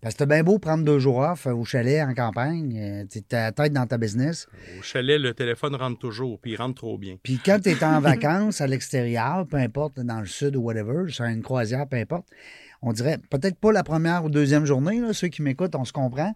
[0.00, 3.04] Parce que t'as bien beau prendre deux jours off euh, au chalet en campagne, euh,
[3.10, 4.46] tu la tête dans ta business.
[4.78, 6.38] Au chalet, le téléphone rentre toujours.
[6.38, 7.16] Puis, il rentre trop bien.
[7.20, 11.10] Puis quand tu es en vacances à l'extérieur, peu importe, dans le sud ou whatever,
[11.10, 12.26] sur une croisière, peu importe,
[12.80, 15.92] on dirait peut-être pas la première ou deuxième journée, là, ceux qui m'écoutent, on se
[15.92, 16.32] comprend.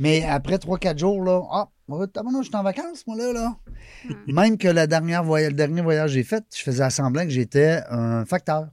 [0.00, 3.56] Mais après trois, quatre jours, là, ah, oh, je suis en vacances, moi, là, là.
[4.26, 7.30] Même que la dernière voyage, le dernier voyage que j'ai fait, je faisais semblant que
[7.30, 8.70] j'étais un facteur.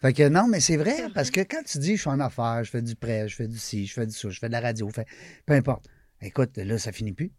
[0.00, 2.64] Fait que non, mais c'est vrai, parce que quand tu dis je suis en affaires,
[2.64, 4.52] je fais du prêt, je fais du ci, je fais du ça, je fais de
[4.52, 5.06] la radio, je fais-
[5.44, 5.86] peu importe.
[6.22, 7.32] Écoute, là, ça finit plus.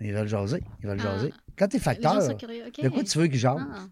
[0.00, 0.62] Ils veulent jaser.
[0.82, 1.14] Ils veulent Ah.
[1.18, 1.32] jaser.
[1.56, 2.64] Quand t'es facteur, sont curieux.
[2.66, 2.82] ok.
[2.82, 3.60] de quoi tu veux qu'ils jasent?
[3.72, 3.86] Ah.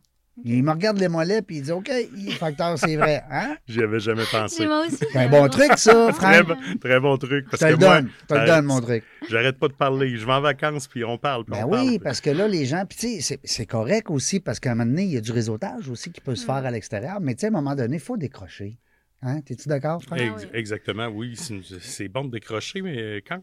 [0.45, 1.91] Il me regarde les mollets puis il dit OK,
[2.39, 3.23] facteur, c'est vrai.
[3.31, 3.57] Hein?
[3.69, 4.67] J'y avais jamais pensé.
[4.91, 6.47] C'est un bon truc, ça, Très, Franck.
[6.49, 7.45] bon- très bon truc.
[7.47, 8.11] Je Parce te que le moi, donne.
[8.23, 9.05] Je te le euh, donne, mon truc.
[9.29, 10.17] J'arrête pas de parler.
[10.17, 11.45] Je vais en vacances, puis on parle.
[11.45, 11.99] puis Ben on oui, parle.
[12.01, 15.05] parce que là, les gens, puis c'est- c'est correct aussi parce qu'à un moment donné,
[15.05, 16.47] il y a du réseautage aussi qui peut se Mm.
[16.47, 17.21] faire à l'extérieur.
[17.21, 18.79] Mais tu sais, à un moment donné, il faut décrocher.
[19.23, 19.43] Hein?
[19.43, 20.21] T'es-tu d'accord, Franck?
[20.55, 21.35] Exactement, oui.
[21.37, 23.41] C'est c'est bon de décrocher, mais quand.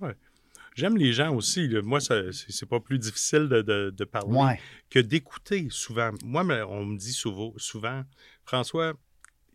[0.77, 1.67] J'aime les gens aussi.
[1.67, 1.81] là.
[1.81, 4.59] Moi, c'est pas plus difficile de, de- de parler Ouais.
[4.89, 6.11] que d'écouter souvent.
[6.23, 8.03] Moi, on me dit souvent, souvent
[8.45, 8.93] François,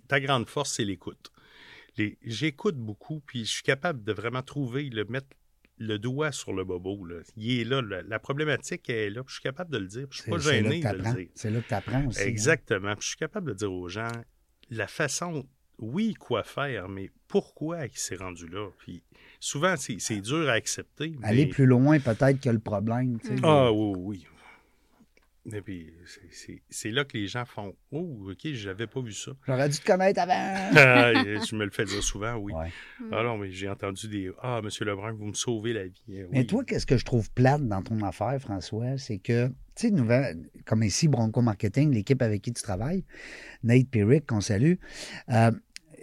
[0.09, 1.31] ta grande force, c'est l'écoute.
[2.23, 5.29] J'écoute beaucoup, puis je suis capable de vraiment trouver, le mettre
[5.79, 7.05] le doigt sur le bobo.
[7.05, 7.17] là.
[7.37, 10.07] Il est là, la, la problématique est là, puis je suis capable de le dire.
[10.11, 11.29] Je suis pas gêné de le dire.
[11.35, 12.21] C'est là que tu apprends aussi.
[12.23, 12.27] hein.
[12.27, 12.95] Exactement.
[13.01, 14.11] Je suis capable de dire aux gens
[14.71, 15.47] la façon,
[15.83, 18.68] oui, quoi faire, mais pourquoi il s'est rendu là?
[18.79, 19.03] Puis
[19.40, 21.12] souvent, c'est c'est dur à accepter.
[21.23, 23.18] Aller plus loin, peut-être que le problème.
[23.21, 23.37] tu sais.
[23.42, 24.27] Ah oui, oui.
[25.53, 25.92] Et puis,
[26.71, 29.33] c'est- là que les gens font Oh, OK, j'avais pas vu ça.
[29.45, 30.33] J'aurais dû te connaître avant.
[30.77, 32.53] Ah, je me le fais dire souvent, oui.
[32.53, 32.71] Ouais.
[33.11, 36.01] Ah non, mais j'ai entendu des Ah, monsieur Lebrun, vous me sauvez la vie.
[36.09, 39.55] Eh Mais toi, qu'est-ce que je trouve plate dans ton affaire, François, c'est que, tu
[39.75, 43.05] sais, nouvelle, comme ici, Bronco Marketing, l'équipe avec qui tu travailles,
[43.64, 44.75] Nate Pirrick, qu'on salue,
[45.31, 45.51] euh,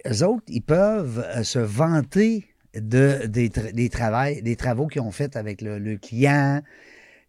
[0.07, 5.35] eux autres, ils peuvent euh, se vanter de, des, tra- des, travaux qu'ils ont fait
[5.35, 6.61] avec le, le client,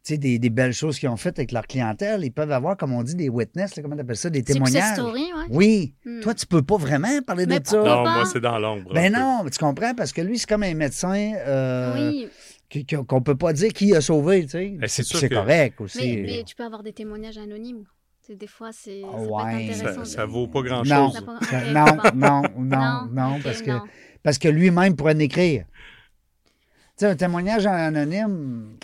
[0.04, 2.24] tu sais, des, des belles choses qu'ils ont faites avec leur clientèle.
[2.24, 4.94] Ils peuvent avoir, comme on dit, des witness, là, comment on appelle ça, des témoignages.
[4.94, 5.46] story, ouais.
[5.50, 5.94] Oui.
[6.04, 6.20] Hmm.
[6.20, 7.76] Toi, tu peux pas vraiment parler Mais de ça.
[7.82, 8.92] Non, moi, c'est dans l'ombre.
[8.92, 12.28] Ben non, mais tu comprends, parce que lui, c'est comme un médecin euh, Oui,
[13.06, 14.68] qu'on peut pas dire qui a sauvé, tu sais.
[14.78, 15.98] Ben, c'est correct aussi.
[15.98, 17.84] mais, mais tu peux avoir des témoignages anonymes.
[18.36, 19.42] Des fois, c'est ça peut être Ouais.
[19.70, 20.04] intéressant.
[20.04, 21.12] Ça, ça vaut pas grand-chose.
[21.14, 23.82] Ça ça- non, non, non, Non, non, parce que non.
[24.22, 25.64] parce que lui-même pourrait l'écrire.
[26.96, 28.76] Tu sais, un témoignage anonyme.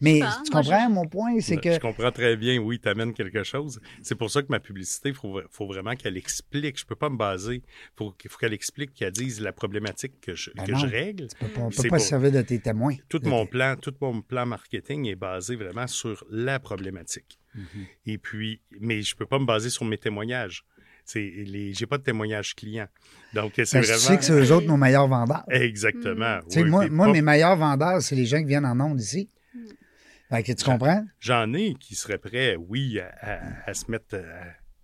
[0.00, 2.88] Mais pas, tu moi, comprends mon point, c'est que Je comprends très bien, oui, tu
[2.88, 3.80] amènes quelque chose.
[4.02, 6.78] C'est pour ça que ma publicité, il faut, faut vraiment qu'elle explique.
[6.78, 7.56] Je peux pas me baser.
[7.56, 7.62] Il
[7.96, 10.78] faut, faut qu'elle explique, qu'elle dise la problématique que je, Ben que non.
[10.78, 11.26] je règle.
[11.40, 12.94] on peut, on peut pas pour- se servir de tes témoins.
[13.08, 17.38] Tout De mon tes- plan, tout mon plan marketing est basé vraiment sur la problématique.
[17.54, 17.64] Mhm.
[18.06, 20.64] Et puis, mais je peux pas me baser sur mes témoignages.
[21.06, 22.88] C'est les, j'ai pas de témoignages clients.
[23.34, 25.44] Donc c'est que vraiment tu sais que c'est eux autres nos meilleurs vendeurs.
[25.50, 26.38] exactement.
[26.48, 28.80] Tu sais, oui, moi, moi pas- mes meilleurs vendeurs, c'est les gens qui viennent en
[28.80, 29.28] ondes ici.
[30.30, 31.04] Fait que tu comprends?
[31.20, 34.16] J'en ai qui seraient prêts, oui, à, à- à se mettre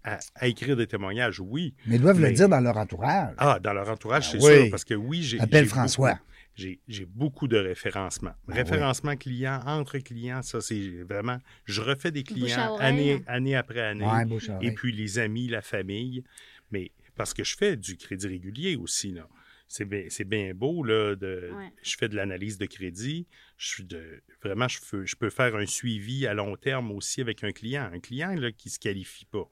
[0.04, 1.74] à, à- à écrire des témoignages, oui.
[1.86, 3.34] Mais ils doivent le dire dans leur entourage.
[3.38, 4.62] Ah, dans leur entourage, Ah c'est oui.
[4.62, 5.40] sûr, parce que oui, j'ai.
[5.40, 6.12] Appelle j'ai François.
[6.12, 6.24] beaucoup-
[6.56, 8.32] J'ai j'ai beaucoup de référencement.
[8.48, 11.38] Ah référencement client, entre clients, ça, c'est vraiment.
[11.64, 14.04] Je refais des clients année, année après année.
[14.04, 14.26] Ouais,
[14.60, 16.22] Et puis les amis, la famille.
[16.70, 19.26] Mais parce que je fais du crédit régulier aussi, là.
[19.72, 21.14] C'est bien, c'est bien beau, là.
[21.14, 21.72] De, Ouais.
[21.84, 23.28] Je fais de l'analyse de crédit.
[23.56, 27.20] Je suis de, vraiment, je peux, je peux faire un suivi à long terme aussi
[27.20, 27.88] avec un client.
[27.92, 29.48] Un client là, qui ne se qualifie pas.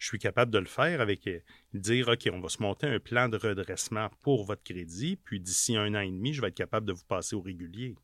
[0.00, 1.38] Je suis capable de le faire avec euh,
[1.72, 5.76] dire OK, on va se monter un plan de redressement pour votre crédit, puis d'ici
[5.76, 7.94] un an et demi, je vais être capable de vous passer au régulier.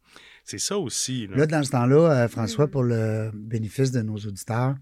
[0.45, 1.27] C'est ça aussi.
[1.27, 1.37] là.
[1.37, 4.77] Là, dans ce temps-là, euh, François, pour le bénéfice de nos auditeurs,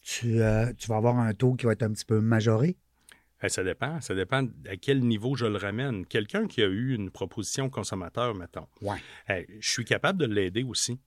[0.00, 2.78] tu, euh, tu vas avoir un taux qui va être un petit peu majoré.
[3.42, 4.00] Eh, ça dépend.
[4.00, 6.06] Ça dépend à quel niveau je le ramène.
[6.06, 8.96] Quelqu'un qui a eu une proposition consommateur, mettons, Ouais.
[9.28, 10.98] eh, je suis capable de l'aider aussi.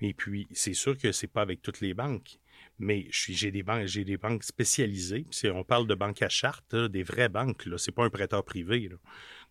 [0.00, 2.38] Et puis, c'est sûr que c'est pas avec toutes les banques.
[2.80, 5.26] Mais j'ai des banques, j'ai des banques spécialisées.
[5.54, 7.64] On parle de banques à charte, là, des vraies banques.
[7.66, 7.78] Là.
[7.78, 8.88] C'est pas un prêteur privé.
[8.88, 8.96] là.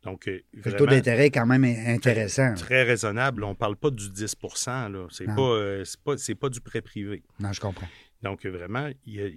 [0.04, 2.54] Donc, euh, Le taux d'intérêt est quand même intéressant.
[2.56, 3.46] très raisonnable.
[3.46, 5.08] On parle pas du 10 là.
[5.10, 5.36] C'est Non.
[5.36, 7.24] pas, euh, pas, du prêt privé.
[7.40, 7.88] Non, je comprends.
[8.22, 9.28] Donc, vraiment, il y a,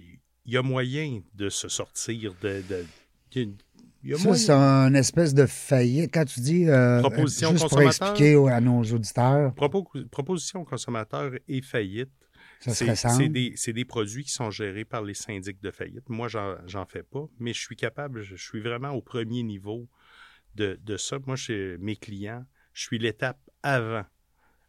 [0.47, 2.61] il y a moyen de se sortir de.
[2.67, 2.85] de-
[3.35, 3.47] il y a-
[4.03, 4.37] il y a Ça, moyen.
[4.37, 6.11] c'est une espèce de faillite.
[6.13, 6.67] Quand tu dis.
[6.69, 8.07] euh, Proposition juste pour consommateur?
[8.11, 12.09] expliquer à nos auditeurs, Propo- proposition consommateur et faillite.
[12.59, 16.07] ça C'est c'est des, c'est des produits qui sont gérés par les syndics de faillite.
[16.09, 19.43] Moi, j'en j'en fais pas, mais je suis capable, je, je suis vraiment au premier
[19.43, 19.87] niveau
[20.55, 21.17] de, de ça.
[21.27, 24.05] Moi, chez mes clients, je suis l'étape avant,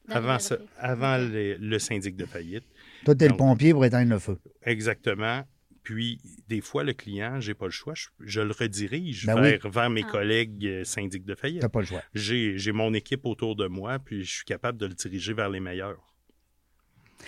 [0.09, 2.64] avant, Dans avant le, syndic de faillite.
[3.05, 4.38] Toi, tu es le pompier pour éteindre le feu.
[4.62, 5.45] Exactement.
[5.88, 9.40] Puis, des fois, le client, j'ai pas le choix, je, je le redirige Ben oui.
[9.57, 10.11] vers, vers mes Ah.
[10.11, 11.62] collègues euh, syndics de faillite.
[11.62, 12.03] Tu pas le choix.
[12.14, 15.48] J'ai j'ai mon équipe autour de moi, puis je suis capable de le diriger vers
[15.48, 16.05] les meilleurs.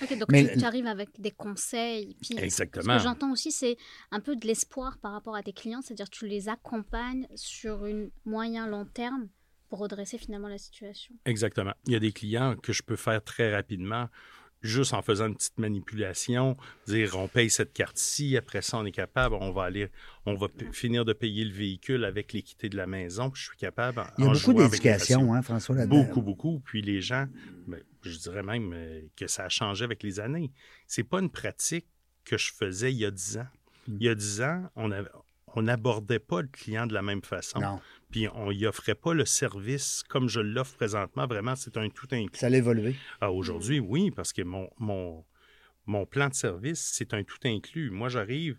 [0.02, 2.14] Ok, donc Mais tu, arrives avec des conseils.
[2.20, 2.98] Puis Ce Exactement.
[2.98, 3.78] que j'entends aussi, c'est
[4.10, 8.10] un peu de l'espoir par rapport à tes clients, c'est-à-dire tu les accompagnes sur une
[8.26, 9.28] moyen long terme
[9.70, 11.14] pour redresser finalement la situation.
[11.24, 11.72] Exactement.
[11.86, 14.08] Il y a des clients que je peux faire très rapidement,
[14.62, 18.92] juste en faisant une petite manipulation, dire on paye cette carte-ci, après ça on est
[18.92, 19.88] capable, on va aller,
[20.26, 23.56] on va finir de payer le véhicule avec l'équité de la maison, puis je suis
[23.56, 24.02] capable.
[24.18, 26.02] Il y a en beaucoup d'éducation, hein, François, là-dedans.
[26.04, 26.60] Beaucoup, beaucoup.
[26.60, 27.26] Puis les gens,
[27.66, 30.50] ben, je dirais même euh, que ça a changé avec les années.
[30.86, 31.86] C'est pas une pratique
[32.24, 33.46] que je faisais il y a dix ans.
[33.88, 33.96] Hmm.
[33.98, 35.08] Il y a dix ans, on avait-
[35.54, 37.60] on n'abordait pas le client de la même façon.
[37.60, 41.26] Non, Puis on y offrait pas le service comme je l'offre présentement.
[41.26, 42.38] Vraiment, c'est un tout inclus.
[42.38, 42.94] ça a évolué.
[43.20, 45.24] Ah, Aujourd'hui, oui, parce que mon, mon,
[45.86, 47.90] mon plan de service, c'est un tout inclus.
[47.90, 48.58] Moi, j'arrive,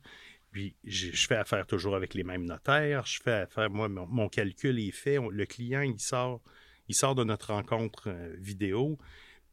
[0.51, 3.05] puis je, je fais affaire toujours avec les mêmes notaires.
[3.05, 5.17] Je fais affaire, moi, mon, mon calcul est fait.
[5.17, 6.41] On- le client, il sort,
[6.89, 8.97] il sort de notre rencontre euh, vidéo,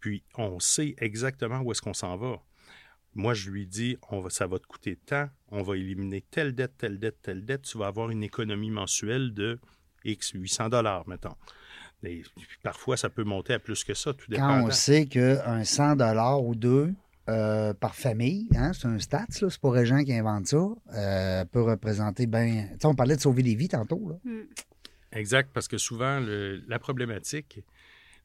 [0.01, 2.43] puis on sait exactement où est-ce qu'on s'en va.
[3.19, 6.55] Moi, je lui dis, on va, ça va te coûter tant, on va éliminer telle
[6.55, 9.59] dette, telle dette, telle dette, tu vas avoir une économie mensuelle de
[10.05, 11.35] X 800 dollars, mettons.
[12.05, 14.67] Et puis parfois, ça peut monter à plus que ça, tout Quand dépendant.
[14.69, 15.99] on sait qu'un 100
[16.45, 16.95] ou deux
[17.29, 21.63] euh, par famille, hein, c'est un stats, c'est pas Régent qui invente ça, euh, peut
[21.63, 22.69] représenter bien.
[22.75, 24.09] Tu sais, on parlait de sauver des vies tantôt.
[24.11, 24.15] Là.
[24.31, 24.43] Mm.
[25.11, 27.65] Exact, parce que souvent, le- la problématique,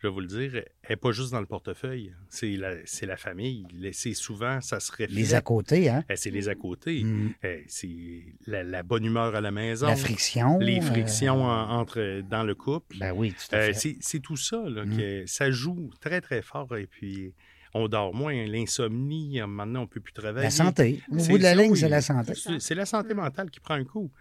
[0.04, 2.14] je vais vous le dire, n'est pas juste dans le portefeuille.
[2.30, 3.66] C'est la, la famille.
[3.94, 5.12] C'est souvent, ça se reflète.
[5.12, 6.04] Les à côté, hein?
[6.10, 7.04] Eh, C'est les à côté.
[7.06, 7.34] Mm.
[7.44, 9.88] Eh, C'est la, la bonne humeur à la maison.
[9.88, 10.60] La friction.
[10.60, 12.98] Les euh, frictions en- entre, dans le couple.
[12.98, 13.74] Ben oui, tout à Euh, fait.
[13.74, 14.98] c'est c'est tout ça, là, Mm.
[14.98, 16.76] que ça joue très, très fort.
[16.76, 17.34] Et puis,
[17.74, 18.46] on dort moins.
[18.46, 20.44] L'insomnie, maintenant, on ne peut plus travailler.
[20.44, 21.02] La santé.
[21.10, 21.80] Au bout de la ça, ligne, oui.
[21.80, 22.34] c'est la santé.
[22.60, 24.12] C'est la santé mentale qui prend un coup.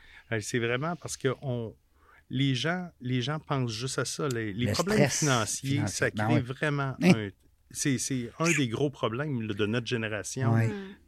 [0.41, 1.75] C'est vraiment parce que on,
[2.33, 4.27] les, gens, les gens pensent juste à ça.
[4.29, 5.97] Les, les Le problèmes financiers, financier.
[5.97, 6.41] ça Ben crée oui.
[6.41, 7.13] vraiment Hein?
[7.17, 7.29] un.
[7.75, 10.55] C'est c'est un des gros problèmes là, de notre génération,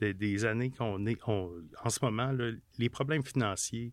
[0.00, 1.18] des, des années qu'on est.
[1.26, 1.50] on-
[1.82, 3.92] en ce moment, là, les problèmes financiers,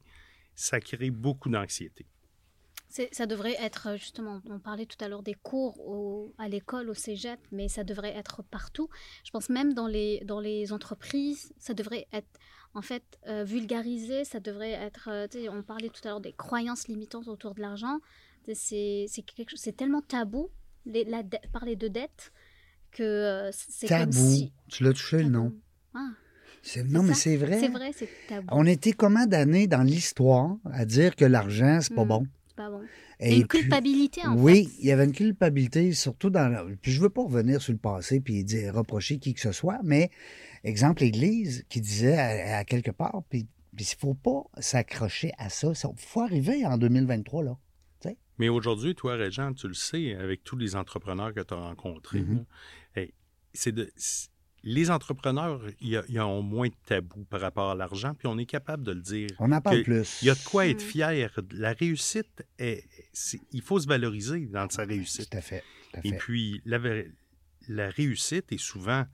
[0.56, 2.06] ça crée beaucoup d'anxiété.
[2.88, 6.89] C'est- Ça devrait être, justement, on parlait tout à l'heure des cours au- à l'école,
[6.89, 8.89] au cégep, mais ça devrait être partout.
[9.26, 12.28] Je pense même dans les, dans les entreprises, ça devrait être,
[12.73, 16.88] en fait, euh, vulgarisé, ça devrait être, euh, on parlait tout à l'heure des croyances
[16.88, 17.99] limitantes autour de l'argent.
[18.53, 19.07] C'est
[19.77, 20.49] tellement tabou,
[20.86, 22.31] les- la dette- parler de dette,
[22.91, 24.12] que euh, c'est comme Tabou.
[24.13, 24.51] si...
[24.69, 25.53] Tu l'as touché, le nom.
[25.93, 26.10] Ah,
[26.89, 27.60] Non, mais c'est vrai.
[27.60, 28.47] c'est vrai, c'est tabou.
[28.51, 32.07] On était comment d'années dans l'histoire à dire que l'argent, c'est pas Mm.
[32.07, 32.27] bon?
[32.47, 32.81] C'est pas bon.
[33.21, 34.71] Et une puis- culpabilité, en oui, fait.
[34.79, 36.47] il y avait une culpabilité, surtout dans.
[36.49, 39.51] la- Puis je veux pas revenir sur le passé puis dire reprocher qui que ce
[39.51, 40.10] soit, mais
[40.63, 45.49] exemple l'Église qui disait à, à quelque part, puis puis il faut pas s'accrocher à
[45.49, 45.71] ça.
[45.71, 47.57] Il faut arriver en 2023 là.
[48.38, 52.21] Mais aujourd'hui, toi, Régent, tu le sais, avec tous les entrepreneurs que tu as rencontrés,
[52.21, 52.43] Mhm.
[52.95, 53.13] hey,
[53.53, 54.31] c'est de, c'est-
[54.63, 58.84] les entrepreneurs, ils ont moins de tabous par rapport à l'argent, puis on est capable
[58.84, 59.30] de le dire.
[59.39, 60.19] On en parle plus.
[60.21, 60.89] Il y a de quoi être Mhm.
[60.89, 61.39] fier.
[61.54, 62.84] La réussite, est,
[63.52, 65.30] il faut se valoriser dans sa réussite.
[65.30, 65.63] Tout à fait.
[65.93, 69.06] tout à Et puis, la, réussite est souvent,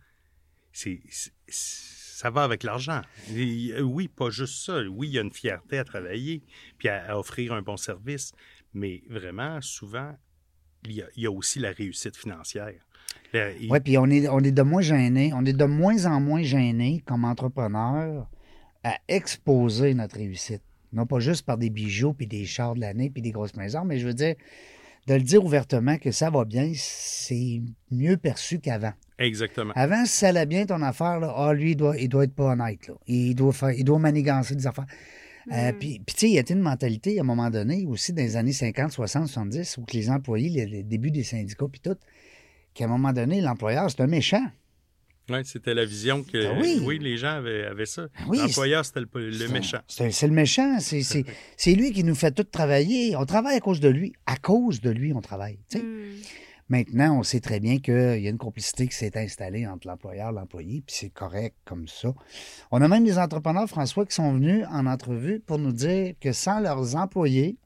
[1.49, 3.01] ça va avec l'argent.
[3.31, 4.81] Euh, Oui, pas juste ça.
[4.83, 6.43] Oui, il y a une fierté à travailler,
[6.77, 8.31] puis à, à offrir un bon service,
[8.73, 10.17] mais vraiment, souvent,
[10.85, 12.81] il y a, il y a aussi la réussite financière.
[13.33, 16.19] Et- Oui, puis on est, on est de moins gêné, on est de moins en
[16.19, 18.27] moins gêné comme entrepreneur
[18.83, 20.61] à exposer notre réussite.
[20.93, 23.83] Non pas juste par des bijoux, puis des chars de l'année, puis des grosses maisons,
[23.83, 24.35] mais je veux dire,
[25.07, 28.93] de le dire ouvertement que ça va bien, c'est mieux perçu qu'avant.
[29.19, 29.73] Exactement.
[29.75, 32.35] Avant, si ça allait bien ton affaire, là, ah, lui, il doit, il doit être
[32.35, 32.87] pas honnête.
[32.87, 32.93] Là.
[33.07, 34.85] Il, doit faire, il doit manigancer des affaires.
[35.51, 35.77] Euh, Mm.
[35.79, 38.21] Puis, puis, tu sais, il y a une mentalité à un moment donné, aussi dans
[38.21, 41.79] les années 50, 60, 70, où que les employés, les, les débuts des syndicats, puis
[41.79, 41.95] tout,
[42.77, 44.45] qu'à un moment donné, l'employeur, c'est un méchant.
[45.29, 46.81] Ouais, c'était la vision que Ah oui.
[46.85, 46.99] oui.
[46.99, 48.07] les gens avaient, avaient ça.
[48.29, 49.79] oui, L'employeur, c'était le, méchant.
[49.87, 50.77] C'est le méchant.
[50.79, 53.15] C'est- lui qui nous fait tout travailler.
[53.17, 54.13] On travaille à cause de lui.
[54.25, 55.59] À cause de lui, on travaille.
[55.69, 55.83] tu sais.
[55.83, 56.21] Mm.
[56.69, 60.31] Maintenant, on sait très bien qu'il y a une complicité qui s'est installée entre l'employeur
[60.31, 62.13] et l'employé, puis c'est correct comme ça.
[62.71, 66.33] On a même des entrepreneurs, François, qui sont venus en entrevue pour nous dire que
[66.33, 67.57] sans leurs employés,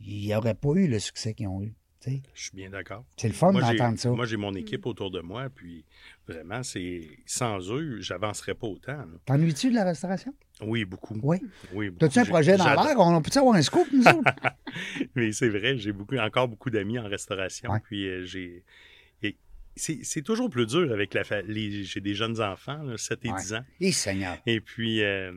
[0.00, 1.74] il n'y aurait pas eu le succès qu'ils ont eu.
[2.04, 3.04] Je suis bien d'accord.
[3.16, 4.10] C'est le fun d'entendre ça.
[4.10, 5.84] Moi, j'ai mon équipe autour de moi, puis
[6.26, 8.96] vraiment, c'est sans eux, j'avancerais pas autant.
[8.96, 9.06] là.
[9.26, 10.34] T'ennuies-tu de la restauration?
[10.60, 11.18] Oui, beaucoup.
[11.22, 11.38] Oui.
[11.72, 11.98] Oui, beaucoup.
[12.00, 12.98] T'as-tu un J'ai- projet dans j'adore- l'air?
[12.98, 14.22] On peut-tu avoir un scoop, nous autres?
[15.14, 17.70] Mais c'est vrai, j'ai beaucoup, encore beaucoup d'amis en restauration.
[17.70, 17.80] Ouais.
[17.84, 18.64] Puis euh, j'ai.
[19.22, 19.36] et
[19.76, 23.24] C'est c'est toujours plus dur avec la fa- les J'ai des jeunes enfants, là, 7
[23.24, 23.40] et Ouais.
[23.40, 23.64] 10 ans.
[23.80, 24.38] Et Seigneur.
[24.46, 25.32] Et puis, euh,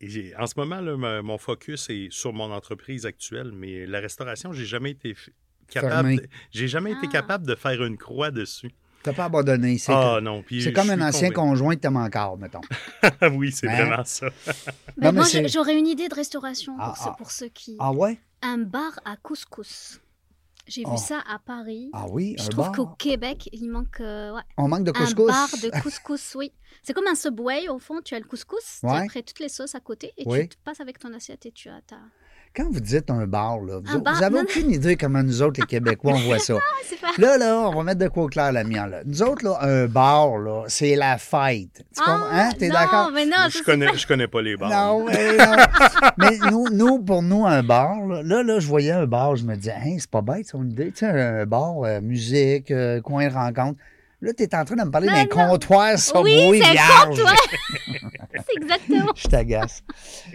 [0.00, 4.52] et en ce moment, là, mon focus est sur mon entreprise actuelle, mais la restauration,
[4.52, 5.14] j'ai jamais été
[5.68, 6.16] capable.
[6.16, 7.12] De- J'ai jamais été Ah.
[7.12, 8.72] capable de faire une croix dessus.
[9.02, 9.78] T'as pas abandonné.
[9.78, 11.34] C'est Ah que- non, puis c'est je comme un ancien convaincu.
[11.50, 12.60] conjoint que t'aimes encore, mettons.
[13.34, 13.84] oui, c'est Hein?
[13.86, 14.26] vraiment ça.
[14.26, 14.52] Ben,
[15.12, 17.14] Non, mais moi, j'aurais une idée de restauration Ah, pour, ceux, ah.
[17.18, 17.76] pour ceux qui...
[17.78, 18.18] Ah ouais?
[18.42, 20.00] Un bar à couscous.
[20.66, 20.90] J'ai Oh.
[20.90, 21.90] vu ça à Paris.
[21.92, 24.94] Ah oui, Je un trouve qu'au Québec, il manque euh, ouais, On manque de un
[24.94, 25.28] couscous.
[25.28, 26.52] bar de couscous, oui.
[26.82, 29.48] C'est comme un Subway, au fond, tu as le couscous, tu as après toutes les
[29.48, 30.48] sauces à côté, et Oui.
[30.48, 31.98] tu te passes avec ton assiette et tu as ta...
[32.56, 35.22] Quand vous dites un bar, là, vous, Un bar, vous avez non, aucune idée comment
[35.22, 36.54] nous autres, les Québécois, on voit ça.
[36.78, 37.08] Ah, c'est pas...
[37.18, 38.88] Là, là, on va mettre de quoi au clair la mienne.
[38.90, 39.00] Là.
[39.04, 41.84] Nous autres, là, un bar, là, c'est la fête.
[41.94, 42.26] Tu comprends?
[42.32, 42.48] Hein?
[42.58, 43.10] T'es non, d'accord?
[43.12, 44.70] mais non, je, c'est connais, pas- je connais pas les bars.
[44.70, 45.56] Non, mais non.
[46.16, 49.44] mais nous, nous, pour nous, un bar, là, là, là, je voyais un bar, je
[49.44, 50.92] me disais, hein, c'est pas bête son idée.
[50.92, 53.78] Tu sais, un bar, euh, musique, euh, coin de rencontre.
[54.22, 57.08] Là, tu es en train de me parler d'un comptoir Subway Oui, c'est un vierge.
[57.08, 57.36] comptoir.
[58.36, 59.12] C'est exactement.
[59.16, 59.82] Je t'agace.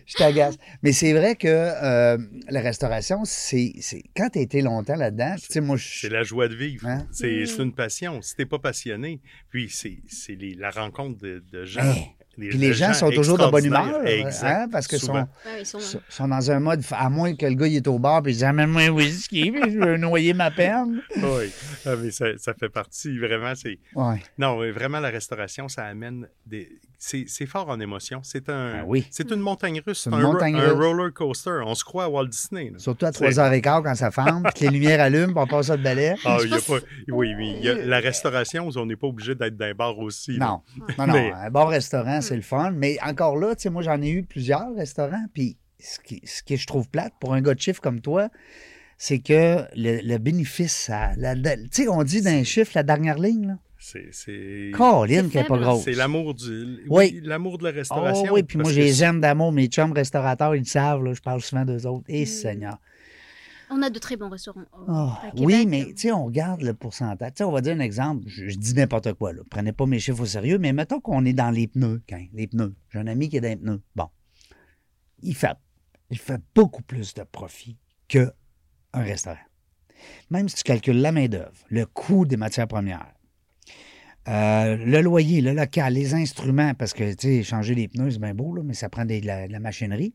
[0.08, 0.56] Je t'agace.
[0.82, 2.18] Mais c'est vrai que euh,
[2.50, 3.74] la restauration, c'est.
[3.80, 5.88] c'est- Quand tu as été longtemps là-dedans, tu sais, moi, je.
[6.00, 6.88] C'est la joie de vivre.
[6.88, 7.06] Hein?
[7.12, 7.46] C'est Mm.
[7.46, 8.22] c'est une passion.
[8.22, 11.82] Si t'es pas passionné, puis c'est c'est les- la rencontre de, de gens.
[11.82, 11.96] Hein?
[12.38, 14.06] Puis les gens sont toujours de bonne humeur.
[14.06, 14.48] Exact.
[14.48, 16.28] hein, parce que sont, Ouais, sont...
[16.28, 16.82] dans un mode.
[16.92, 19.52] À moins que le gars il est au bar puis il dit Amène-moi un whisky,
[19.52, 21.02] puis je veux noyer ma peine.
[21.18, 21.52] Oui,
[21.86, 23.54] Ah, mais ça, ça fait partie, vraiment.
[23.56, 24.22] c'est Ouais.
[24.38, 26.70] Non, mais vraiment, la restauration, ça amène des.
[27.04, 28.20] C'est fort en émotion.
[28.22, 28.82] C'est un.
[28.82, 29.08] Ah oui.
[29.10, 30.02] C'est une montagne russe.
[30.04, 31.60] C'est une un, montagne roller coaster.
[31.66, 32.70] On se croit à Walt Disney.
[32.70, 32.78] là.
[32.78, 35.78] Surtout à C'est- 3h15 quand ça puis que les lumières allument, puis on passe ça
[35.78, 36.14] de balai.
[36.24, 36.78] Ah, il y a pas.
[37.08, 37.56] Oui, oui.
[37.58, 40.38] il y a la restauration, on n'est pas obligé d'être dans un bar aussi.
[40.38, 40.62] Non,
[41.00, 41.14] non, non.
[41.14, 42.70] Mais- Un bon restaurant, c'est le fun.
[42.70, 45.26] Mais encore là, tu sais, moi, j'en ai eu plusieurs restaurants.
[45.34, 48.30] Puis ce qui, ce que je trouve plate pour un gars de chiffre comme toi,
[49.00, 53.54] c'est que le, le bénéfice, tu sais, on dit d'un chiffre, la dernière ligne, là.
[53.84, 54.12] C'est.
[54.12, 55.84] qui n'est pas grosse.
[55.84, 56.84] C'est l'amour du.
[56.88, 57.12] Oui.
[57.14, 58.32] Oui, l'amour de la Oh, restauration.
[58.34, 59.52] oui, puis moi, que les aime d'amour.
[59.52, 62.06] Mes chums restaurateurs, ils le savent, là, je parle souvent d'eux autres.
[62.08, 62.26] Et Mm.
[62.28, 62.78] Seigneur.
[63.72, 64.62] On a de très bons restaurants.
[64.74, 67.30] au- Ah, à oui, mais tu sais, on regarde le pourcentage.
[67.32, 68.24] Tu sais, on va dire un exemple.
[68.28, 69.34] Je, je dis n'importe quoi.
[69.34, 69.42] Là.
[69.50, 72.02] Prenez pas mes chiffres au sérieux, mais mettons qu'on est dans les pneus.
[72.08, 72.76] Quand, les pneus.
[72.92, 73.82] J'ai un ami qui est dans les pneus.
[73.96, 74.10] Bon.
[75.24, 75.56] Il fait,
[76.10, 77.78] il fait beaucoup plus de profit
[78.10, 78.30] qu'un
[78.94, 79.38] restaurant.
[80.30, 83.06] Même si tu calcules la main-d'œuvre, le coût des matières premières,
[84.28, 88.20] euh, le loyer, le local, les instruments, parce que, tu sais, changer les pneus, c'est
[88.20, 90.14] bien beau, là, mais ça prend des- de, la, de la machinerie.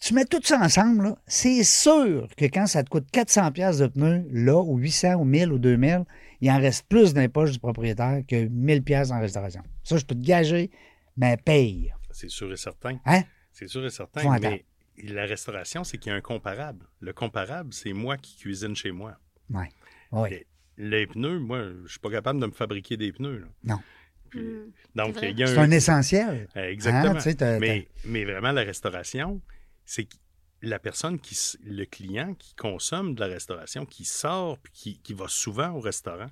[0.00, 3.86] Tu mets tout ça ensemble, c'est sûr que quand ça te coûte 400 pièces de
[3.86, 6.04] pneus, là, ou 800, ou 1000, ou 2000,
[6.40, 9.62] il en reste plus dans les poches du propriétaire que 1000 pièces en restauration.
[9.84, 10.70] Ça, je peux te gager,
[11.16, 11.92] mais paye.
[12.10, 12.98] C'est sûr et certain.
[13.06, 13.22] Hein?
[13.52, 14.20] C'est sûr et certain.
[14.20, 14.64] Faut mais
[15.02, 16.86] la restauration, c'est qu'il y a un comparable.
[17.00, 19.16] Le comparable, c'est moi qui cuisine chez moi.
[19.50, 19.68] Ouais.
[20.12, 20.28] Oui.
[20.78, 23.38] Les pneus, moi, je suis pas capable de me fabriquer des pneus.
[23.38, 23.46] là.
[23.64, 23.78] Non.
[24.30, 24.72] Puis, Mm.
[24.94, 25.62] donc, il y a C'est un.
[25.62, 26.48] un essentiel.
[26.54, 27.14] Exactement.
[27.16, 29.40] Hein, sais, t'as- mais, mais vraiment, la restauration,
[29.84, 30.16] c'est que
[30.62, 34.98] la personne qui, s- le client qui consomme de la restauration, qui sort, puis qui,
[35.00, 36.30] qui va souvent au restaurant,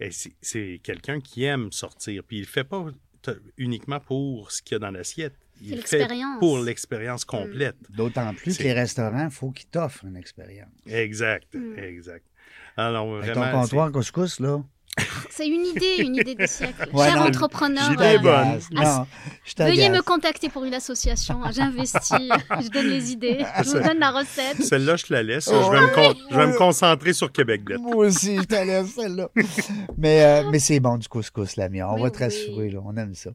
[0.00, 2.22] et c'est- c'est quelqu'un qui aime sortir.
[2.24, 2.86] Puis il ne le fait pas
[3.22, 5.34] t- uniquement pour ce qu'il y a dans l'assiette.
[5.62, 6.38] Il C'est le fait l'expérience.
[6.40, 7.76] pour l'expérience complète.
[7.90, 10.68] D'autant plus que les restaurants, il faut qu'ils t'offrent une expérience.
[10.86, 11.78] Exact, Mm.
[11.78, 12.26] exact.
[12.76, 14.62] Alors, Avec vraiment, ton comptoir couscous, là.
[15.30, 16.88] C'est une idée, une idée du siècle.
[16.92, 18.60] Ouais, Cher non, entrepreneur, euh, bonne.
[18.72, 19.06] Non,
[19.44, 21.40] je veuillez me contacter pour une association.
[21.52, 22.12] J'investis,
[22.62, 24.62] je donne les idées, je vous donne la recette.
[24.62, 25.48] Celle-là, je te la laisse.
[25.52, 26.58] Oh, je, vais me con- je vais me oui.
[26.58, 27.80] concentrer sur Québec Net.
[27.80, 29.28] Moi aussi, je te laisse celle-là.
[29.98, 31.82] mais euh, mais c'est bon du couscous, l'ami.
[31.82, 32.24] On Oui, va te oui.
[32.24, 32.78] rassurer, là.
[32.84, 33.30] On aime ça.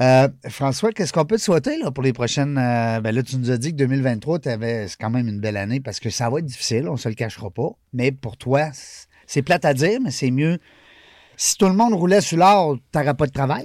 [0.00, 2.56] Euh, François, qu'est-ce qu'on peut te souhaiter là, pour les prochaines.
[2.56, 5.56] euh, ben là, tu nous as dit que 2023, t'avais- c'est quand même une belle
[5.56, 7.70] année parce que ça va être difficile, on se le cachera pas.
[7.92, 10.58] Mais pour toi, c'est- c'est plate à dire, mais c'est mieux.
[11.40, 13.64] Si tout le monde roulait sur l'or, t'aurais pas de travail.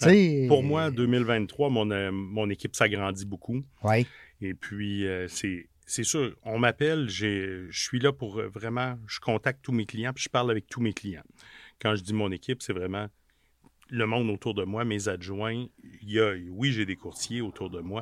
[0.00, 3.62] Tu sais, Pour moi, 2023, mon, euh, mon équipe s'agrandit beaucoup.
[3.84, 4.04] Oui.
[4.40, 9.20] Et puis, euh, c'est, c'est sûr, on m'appelle, je suis là pour euh, vraiment, je
[9.20, 11.22] contacte tous mes clients, puis je parle avec tous mes clients.
[11.80, 13.06] Quand je dis mon équipe, c'est vraiment
[13.88, 15.66] le monde autour de moi, mes adjoints.
[16.02, 18.00] Il y a, oui, j'ai des courtiers autour de moi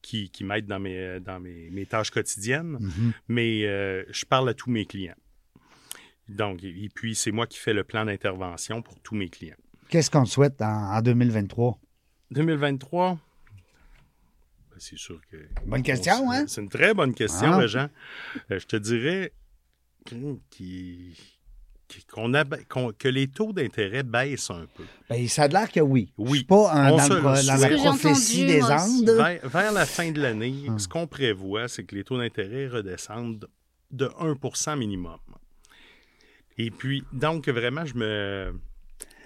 [0.00, 3.12] qui, qui m'aident dans mes, dans mes, mes tâches quotidiennes, Mhm.
[3.28, 5.14] mais euh, je parle à tous mes clients.
[6.28, 9.56] Donc, et puis, c'est moi qui fais le plan d'intervention pour tous mes clients.
[9.88, 11.78] Qu'est-ce qu'on te souhaite en, en 2023?
[12.30, 13.18] 2023, ben,
[14.78, 15.36] c'est sûr que.
[15.66, 16.44] Bonne question, on- hein?
[16.48, 17.66] C'est une très bonne question, Ah.
[17.66, 17.88] Jean.
[18.50, 19.32] Euh, je te dirais
[20.08, 20.40] qu'on
[22.98, 24.84] que les taux d'intérêt baissent un peu.
[25.08, 26.12] Ben, ça a l'air que oui.
[26.18, 26.30] Oui.
[26.30, 28.62] Je suis pas un- dans, se le dans la prophétie entendu, des.
[28.62, 29.10] Andes.
[29.16, 30.78] Vers, vers la fin de l'année, Ah.
[30.78, 33.46] ce qu'on prévoit, c'est que les taux d'intérêt redescendent
[33.90, 35.18] de 1% minimum.
[36.58, 38.54] Et puis, donc, vraiment, je me.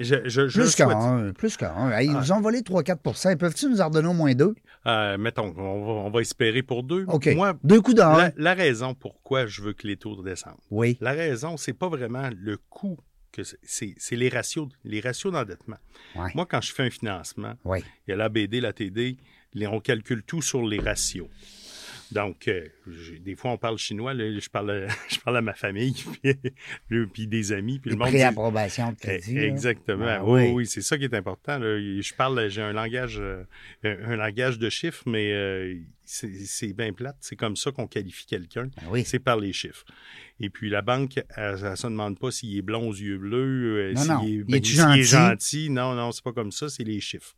[0.01, 1.91] Je, je, je Plus qu'un, plus qu'un.
[1.91, 2.21] Hey, Ils Ah.
[2.21, 4.55] nous ont volé 3-4% Peuvent-tu nous en redonner au moins deux?
[4.87, 7.05] euh, mettons, on va, on va espérer pour deux.
[7.09, 7.27] OK.
[7.35, 8.17] Moi, deux coups d'un.
[8.17, 10.97] la, la raison pourquoi je veux que les taux redescendent, Oui.
[11.01, 12.97] La raison, c'est pas vraiment le coût
[13.33, 15.77] que c'est- c'est les ratios, les ratios d'endettement.
[16.15, 16.31] Ouais.
[16.37, 19.17] Moi, quand je fais un financement, il y a la BD, la TD,
[19.67, 21.29] on calcule tout sur les ratios.
[22.13, 22.67] Donc, euh,
[23.21, 25.93] des fois, on parle chinois, là, je, parle, à- je parle à ma famille,
[26.23, 26.35] puis,
[26.89, 28.13] le- puis des amis, puis le monde de
[28.95, 29.35] Eh, crédit.
[29.35, 29.43] là.
[29.43, 30.07] Exactement.
[30.09, 30.51] Ah, oui, oui.
[30.53, 31.59] oui, c'est ça qui est important.
[31.59, 31.79] là.
[31.79, 33.45] Je parle, j'ai un langage, euh,
[33.85, 37.17] un, langage de chiffres, mais euh, c'est c'est bien plate.
[37.21, 38.65] C'est comme ça qu'on qualifie quelqu'un.
[38.77, 39.05] Ben oui.
[39.05, 39.85] C'est par les chiffres.
[40.41, 43.93] Et puis la banque, elle, elle se demande pas s'il est blond aux yeux bleus,
[43.93, 45.69] euh, s'il est, ben, est gentil.
[45.71, 47.35] Non, non, c'est pas comme ça, c'est les chiffres.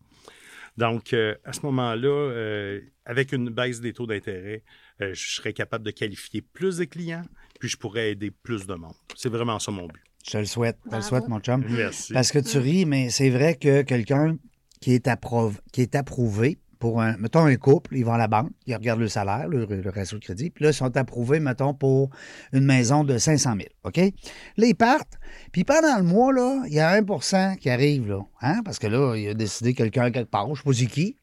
[0.76, 4.62] Donc, euh, à ce moment-là, euh, avec une baisse des taux d'intérêt,
[5.00, 7.24] euh, je serais capable de qualifier plus de clients,
[7.58, 8.94] puis je pourrais aider plus de monde.
[9.16, 10.02] C'est vraiment ça mon but.
[10.24, 10.78] Je te le souhaite.
[10.90, 11.64] Je le souhaite, mon chum.
[11.68, 12.12] Merci.
[12.12, 14.36] Parce que tu ris, mais c'est vrai que quelqu'un
[14.80, 18.26] qui est approuvé, qui est approuvé pour un, mettons un couple, ils vont à la
[18.26, 21.38] banque, ils regardent le salaire, le, le ratio de crédit, puis là, ils sont approuvés,
[21.38, 22.10] mettons, pour
[22.52, 23.96] une maison de 500 000, OK?
[23.98, 25.18] Là, ils partent,
[25.52, 28.62] puis pendant le mois, là, il y a 1% qui arrive, là, hein?
[28.64, 31.16] Parce que là, il a décidé quelqu'un quelque part, je sais pas c'est qui,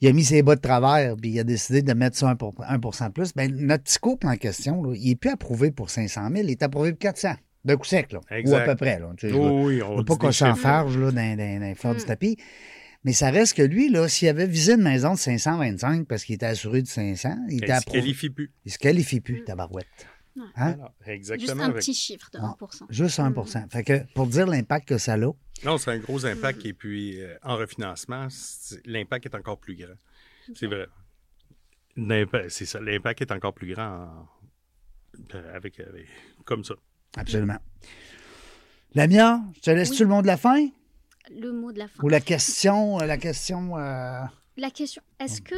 [0.00, 2.36] il a mis ses bas de travers, puis il a décidé de mettre ça 1,
[2.36, 3.32] pour- 1 de plus.
[3.34, 6.50] Ben, notre petit couple en question, là, il n'est plus approuvé pour 500 000, il
[6.50, 7.34] est approuvé pour 400,
[7.64, 9.08] d'un coup sec, là, ou à peu près, là.
[9.16, 12.06] Tu sais, je- oui, on pas qu'on s'enfarge dans, dans les fleurs du Mm.
[12.06, 12.36] tapis.
[13.08, 16.34] Mais ça reste que lui, là, s'il avait visé une maison de 525 parce qu'il
[16.34, 18.52] était assuré de 500, il, était Elle se qualifie plus.
[18.66, 19.44] il se qualifie plus, Mm.
[19.44, 19.86] tabarouette.
[20.36, 20.46] Hein?
[20.74, 21.62] Alors, Juste exactement.
[21.62, 22.48] un avec- petit chiffre de Ah.
[22.60, 22.84] 1%.
[22.90, 26.66] Juste 1 Fait que pour dire l'impact que ça a, Non, c'est un gros impact.
[26.66, 28.28] Et puis, euh, en refinancement,
[28.84, 29.94] l'impact est encore plus grand.
[30.54, 30.86] C'est vrai.
[32.50, 32.78] C'est ça.
[32.78, 34.28] L'impact est encore plus grand en-
[35.34, 36.06] euh, avec, avec-
[36.44, 36.74] comme ça.
[37.16, 37.56] absolument.
[38.94, 40.08] Lamia, je te laisse-tu Oui.
[40.10, 40.68] le mot de la fin?
[41.30, 42.02] Le mot de la fin.
[42.02, 43.76] Ou la question, euh, la question.
[43.78, 44.20] euh,
[44.56, 45.54] La question, est-ce que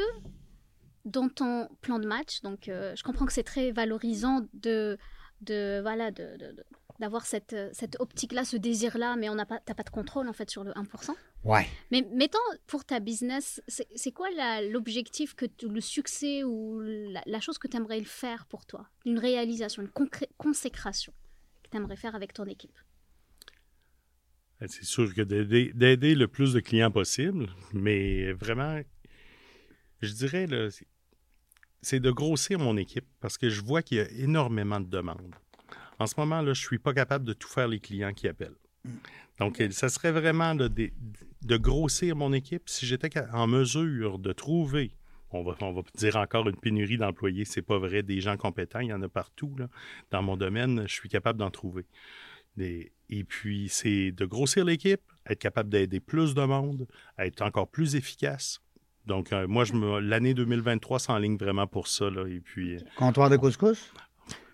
[1.04, 4.98] dans ton plan de match, donc euh, je comprends que c'est très valorisant de,
[5.40, 6.36] de voilà, de,
[6.98, 10.34] d'avoir cette, cette optique-là, ce désir-là, mais on n'a pas, t'as pas de contrôle en
[10.34, 11.14] fait sur le 1%.
[11.44, 11.66] Ouais.
[11.90, 14.28] Mais mettons pour ta business, c'est, quoi
[14.70, 18.86] l'objectif, que tu- le succès ou la, la chose que tu aimerais faire pour toi?
[19.06, 19.90] Une réalisation, une
[20.36, 21.14] consécration
[21.62, 22.78] que tu aimerais faire avec ton équipe?
[24.66, 28.80] C'est sûr que d'aider le plus de clients possible, mais vraiment,
[30.02, 30.46] je dirais,
[31.82, 35.34] c'est- de grossir mon équipe parce que je vois qu'il y a énormément de demandes.
[35.98, 38.28] En ce moment, là, je ne suis pas capable de tout faire les clients qui
[38.28, 38.56] appellent.
[39.38, 44.92] Donc, ça serait vraiment de, de grossir mon équipe si j'étais en mesure de trouver,
[45.30, 48.80] on va, on va dire encore une pénurie d'employés, c'est pas vrai, des gens compétents,
[48.80, 49.54] il y en a partout.
[49.58, 49.68] Là.
[50.10, 51.86] Dans mon domaine, je suis capable d'en trouver.
[52.56, 56.86] Des- et puis, c'est de grossir l'équipe, être capable d'aider plus de monde,
[57.18, 58.60] être encore plus efficace.
[59.06, 62.08] Donc, euh, moi, je me, l'année 2023 s'enligne vraiment pour ça.
[62.08, 63.92] Là, et puis, euh, Comptoir de couscous?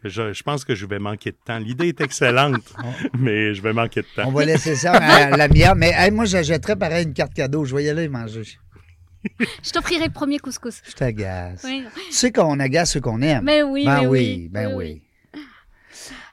[0.05, 1.59] je, je pense que je vais manquer de temps.
[1.59, 2.73] L'idée est excellente,
[3.19, 4.29] mais je vais manquer de temps.
[4.29, 5.75] On va laisser ça à Lamia.
[5.75, 7.65] Mais hey, moi, j'achèterais pareil une carte cadeau.
[7.65, 8.45] Je vais y aller manger.
[9.63, 10.81] Je t'offrirai le premier couscous.
[10.87, 11.63] Je t'agace.
[11.65, 11.83] Oui.
[12.07, 13.43] Tu sais qu'on agace ceux qu'on aime.
[13.45, 14.49] Mais oui, Ben mais oui, oui.
[14.51, 15.03] ben oui.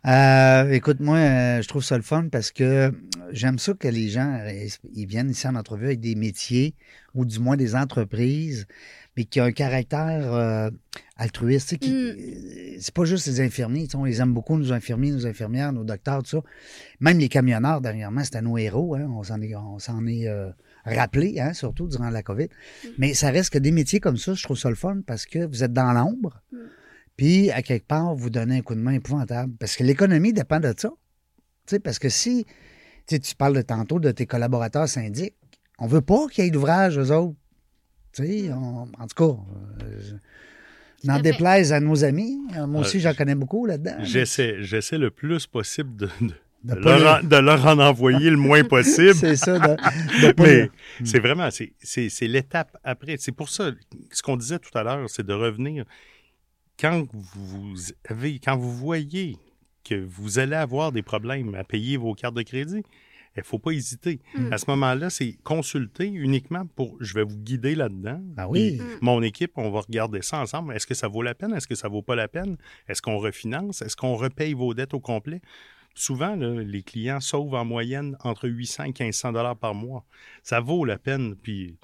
[0.05, 2.91] Euh, écoute, moi, euh, je trouve ça le fun parce que
[3.31, 6.75] j'aime ça que les gens euh, ils viennent ici en entrevue avec des métiers
[7.15, 8.67] ou du moins des entreprises,
[9.15, 10.69] mais qui ont un caractère euh,
[11.15, 11.77] altruiste.
[11.77, 11.95] qui- Mm.
[11.95, 13.87] euh, C'est pas juste les infirmiers.
[13.93, 16.41] On les aime beaucoup, nos infirmiers, nos infirmières, nos docteurs, tout ça.
[16.99, 18.95] Même les camionneurs, dernièrement, c'était nos héros.
[18.95, 20.49] Hein, on s'en est, on s'en est euh,
[20.83, 22.49] rappelé, hein, surtout durant la COVID.
[22.97, 25.45] Mais ça reste que des métiers comme ça, je trouve ça le fun parce que
[25.45, 26.41] vous êtes dans l'ombre.
[26.51, 26.57] Mm.
[27.17, 29.53] Puis, à quelque part, vous donnez un coup de main épouvantable.
[29.59, 30.89] Parce que l'économie dépend de ça.
[31.83, 32.45] Parce que si
[33.07, 35.33] tu parles de tantôt de tes collaborateurs syndics,
[35.79, 37.35] on veut pas qu'il y ait d'ouvrage, eux autres.
[38.19, 39.39] On- en tout cas,
[39.83, 39.99] euh,
[41.03, 42.39] n'en déplaise à nos amis.
[42.55, 43.97] Euh, Moi aussi, Euh, j'en connais beaucoup là-dedans.
[44.03, 46.33] J'essaie, j'essaie le plus possible de, de-
[46.63, 49.13] De de pas leur, en, de leur en envoyer le moins possible.
[49.19, 49.75] C'est ça, de,
[50.41, 50.69] Mais
[51.03, 53.15] c'est vraiment, c'est l'étape après.
[53.19, 53.71] C'est pour ça,
[54.11, 55.83] ce qu'on disait tout à l'heure, c'est de revenir.
[56.79, 57.75] Quand vous
[58.09, 59.37] avez, quand vous voyez
[59.83, 62.83] que vous allez avoir des problèmes à payer vos cartes de crédit,
[63.35, 64.19] il ne faut pas hésiter.
[64.35, 64.53] Mm.
[64.53, 68.19] À ce moment-là, c'est consulter uniquement pour, je vais vous guider là-dedans.
[68.21, 68.77] Ben oui.
[68.77, 70.73] Puis Mon équipe, on va regarder ça ensemble.
[70.75, 71.53] Est-ce que ça vaut la peine?
[71.53, 72.57] Est-ce que ça vaut pas la peine?
[72.87, 73.81] Est-ce qu'on refinance?
[73.81, 75.41] Est-ce qu'on repaye vos dettes au complet?
[75.95, 80.05] Souvent, là, les clients sauvent en moyenne entre 800 et 1500 dollars par mois.
[80.43, 81.35] Ça vaut la peine.
[81.35, 81.77] Puis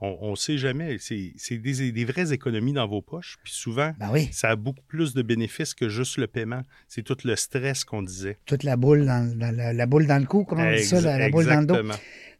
[0.00, 0.96] on ne sait jamais.
[0.98, 3.38] C'est des, des vraies économies dans vos poches.
[3.42, 6.62] Puis souvent, Ben oui, ça a beaucoup plus de bénéfices que juste le paiement.
[6.88, 8.38] C'est tout le stress qu'on disait.
[8.46, 11.00] toute la boule dans, dans la, la boule dans le cou, comment on dit ça,
[11.00, 11.76] la, la boule dans le dos.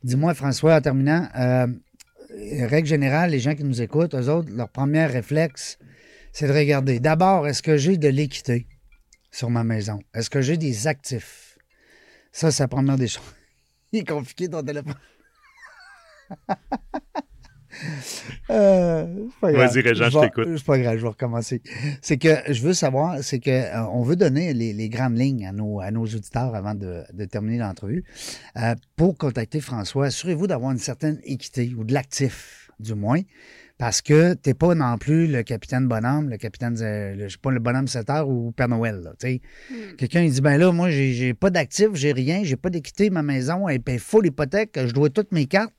[0.04, 1.66] Dis-moi, François, en terminant, euh,
[2.66, 5.78] règle générale, les gens qui nous écoutent, eux autres, leur premier réflexe,
[6.32, 7.00] c'est de regarder.
[7.00, 8.66] D'abord, est-ce que j'ai de l'équité
[9.30, 9.98] sur ma maison?
[10.14, 11.57] Est-ce que j'ai des actifs?
[12.32, 13.24] Ça, c'est la première des choses.
[13.92, 14.94] Il est compliqué ton téléphone.
[18.51, 19.68] Euh, c'est pas grave.
[19.72, 20.49] Vas-y, Régent, je vais- t'écoute.
[20.57, 21.62] C'est pas grave, je vais recommencer.
[22.01, 25.47] C'est que je veux savoir, c'est que euh, on veut donner les, les grandes lignes
[25.47, 28.05] à nos, à nos auditeurs avant de, de terminer l'entrevue.
[28.57, 33.20] Euh, pour contacter François, assurez-vous d'avoir une certaine équité ou de l'actif, du moins,
[33.79, 37.51] parce que t'es pas non plus le capitaine bonhomme, le capitaine, le- je sais pas,
[37.51, 39.01] le bonhomme 7 heures ou Père Noël.
[39.03, 39.41] Là, tu sais.
[39.70, 39.97] Mm.
[39.99, 43.11] Quelqu'un il dit ben là, moi j'ai j'ai pas d'actif, j'ai rien, j'ai pas d'équité,
[43.11, 45.72] ma maison elle paye full hypothèque, je dois toutes mes cartes.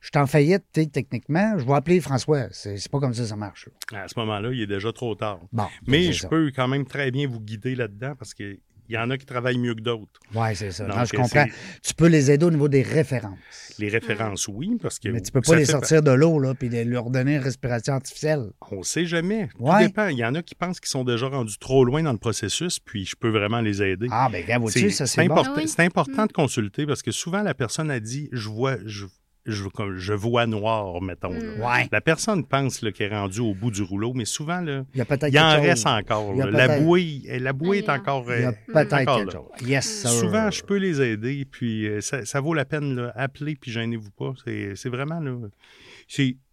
[0.00, 1.58] Je suis en faillite, tu sais, techniquement.
[1.58, 2.46] Je vais appeler François.
[2.52, 3.68] C'est pas comme ça que ça marche.
[3.92, 5.40] À ce moment-là, il est déjà trop tard.
[5.52, 5.66] Bon.
[5.86, 6.28] Mais je ça.
[6.28, 9.24] peux quand même très bien vous guider là-dedans parce qu'il il y en a qui
[9.24, 10.18] travaillent mieux que d'autres.
[10.34, 10.84] Oui, c'est ça.
[10.84, 11.44] Donc, Non, je euh, comprends.
[11.80, 13.38] Tu peux les aider au niveau des références.
[13.78, 15.10] Les références, oui, parce que.
[15.10, 17.92] Mais tu peux pas les fait- sortir de l'eau, là, puis leur donner une respiration
[17.94, 18.46] artificielle.
[18.72, 19.48] On sait jamais.
[19.56, 20.08] Tout dépend.
[20.08, 22.80] Il y en a qui pensent qu'ils sont déjà rendus trop loin dans le processus,
[22.80, 24.08] puis je peux vraiment les aider.
[24.10, 25.34] Ah, ben, regarde, ça, c'est c'est bon.
[25.34, 25.68] important, Ah oui.
[25.68, 26.28] c'est important Mm.
[26.28, 29.06] de consulter parce que souvent la personne a dit je vois je,
[29.46, 31.32] je, comme je vois noir, mettons.
[31.32, 31.60] Mm.
[31.62, 31.88] Ouais.
[31.90, 35.00] La personne pense qu'elle est rendue au bout du rouleau, mais souvent là, Il y
[35.00, 35.60] a peut-être il en chose.
[35.66, 36.32] reste encore.
[36.34, 36.66] Il y a là.
[36.66, 38.24] La bouée, la bouée est encore.
[38.28, 39.40] Il y a euh, peut-être encore quelque là.
[39.58, 39.68] chose.
[39.68, 40.10] Yes, sir.
[40.10, 42.94] Souvent, je peux les aider, puis euh, ça, ça vaut la peine.
[42.96, 44.32] Là, appelez, puis gênez-vous pas.
[44.44, 45.36] C'est vraiment là.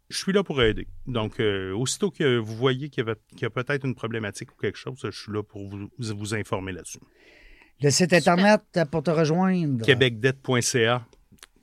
[0.10, 0.88] Je suis là pour aider.
[1.06, 4.54] Donc, euh, aussitôt que vous voyez qu'il y, avait- qu'il y a peut-être une problématique
[4.54, 7.00] ou quelque chose, je suis là pour vous, vous informer là-dessus.
[7.82, 9.86] Le site Internet euh, pour te rejoindre.
[9.86, 11.06] Québecdebt.ca.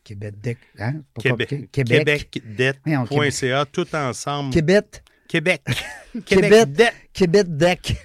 [0.04, 0.34] Québec.
[0.42, 0.96] Deck, Hein?
[1.14, 1.48] Pas Québec.
[1.50, 1.68] compliqué.
[1.72, 2.30] Québec.
[2.30, 4.52] Québecdebt.ca, tout ensemble.
[4.52, 5.02] Québec.
[5.26, 5.62] Québec.
[6.26, 6.50] Québec.
[6.50, 6.94] Québecdebt.
[7.12, 7.96] Québec Deck.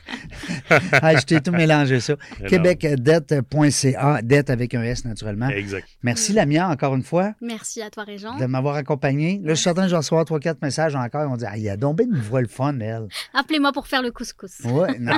[0.69, 2.13] ah, je t'ai tout mélangé ça.
[2.39, 4.21] Alors, Québecdebt.ca.
[4.23, 5.49] Dette avec un S, naturellement.
[5.49, 5.87] Exact.
[6.01, 8.37] Merci, Lamia, encore une fois, Merci à toi, Régent.
[8.37, 9.39] de m'avoir accompagné.
[9.43, 11.23] Là, je suis certain que je vais recevoir trois, quatre messages encore.
[11.23, 13.07] Ils vont dire, ah, il y a donc bien une voix le fun, elle.
[13.33, 14.59] Appelez-moi pour faire le couscous.
[14.63, 15.13] Ouais, non.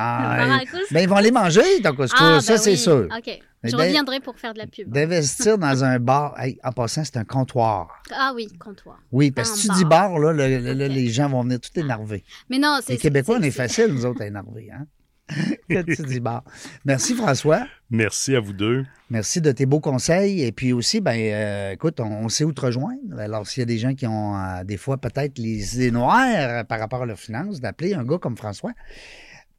[0.91, 2.19] ben, ils vont aller manger, ton couscous.
[2.21, 3.07] Ah, ça, ben c'est sûr.
[3.15, 3.39] OK.
[3.63, 4.89] Mais Je reviendrai pour faire de la pub.
[4.89, 6.33] D'investir dans un bar.
[6.39, 8.01] Hey, en passant, c'est un comptoir.
[8.11, 8.99] Ah oui, comptoir.
[9.11, 9.77] Oui, parce que si tu bar.
[9.77, 12.23] dis bar, là, le- le- les gens vont venir tout énervés.
[12.49, 12.93] Mais non, c'est.
[12.93, 14.69] Les Québécois, on est facile, nous autres, à énerver.
[14.73, 14.87] Hein?
[15.69, 16.43] Quand tu dis bar.
[16.83, 17.65] Merci, François.
[17.89, 18.83] Merci à vous deux.
[19.09, 20.41] Merci de tes beaux conseils.
[20.43, 23.17] Et puis aussi, ben, euh, écoute, on, on sait où te rejoindre.
[23.19, 26.65] Alors, s'il y a des gens qui ont euh, des fois peut-être les idées noires
[26.65, 28.71] par rapport à leurs finances, d'appeler un gars comme François.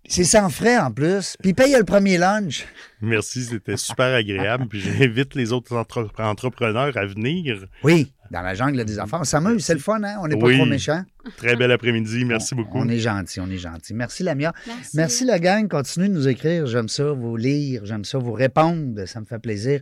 [0.08, 1.36] C'est sans frais en plus.
[1.42, 2.66] Puis paye le premier lunch.
[3.00, 4.66] Merci, c'était super agréable.
[4.68, 7.64] Puis j'invite les autres entre- entrepreneurs à venir.
[7.84, 9.20] Oui, dans la jungle des affaires.
[9.20, 10.16] On s'amuse, c'est le fun, hein?
[10.20, 10.56] On n'est pas Oui.
[10.56, 11.02] trop méchants.
[11.36, 12.24] Très bel après-midi.
[12.24, 12.78] Merci beaucoup.
[12.78, 13.94] On est gentil, on est gentil.
[13.94, 14.52] Merci, Lamia.
[14.66, 14.96] Merci.
[14.96, 15.68] Merci, la gang.
[15.68, 16.66] Continuez de nous écrire.
[16.66, 17.82] J'aime ça, vous lire.
[17.86, 19.04] J'aime ça, vous répondre.
[19.06, 19.80] Ça me fait plaisir.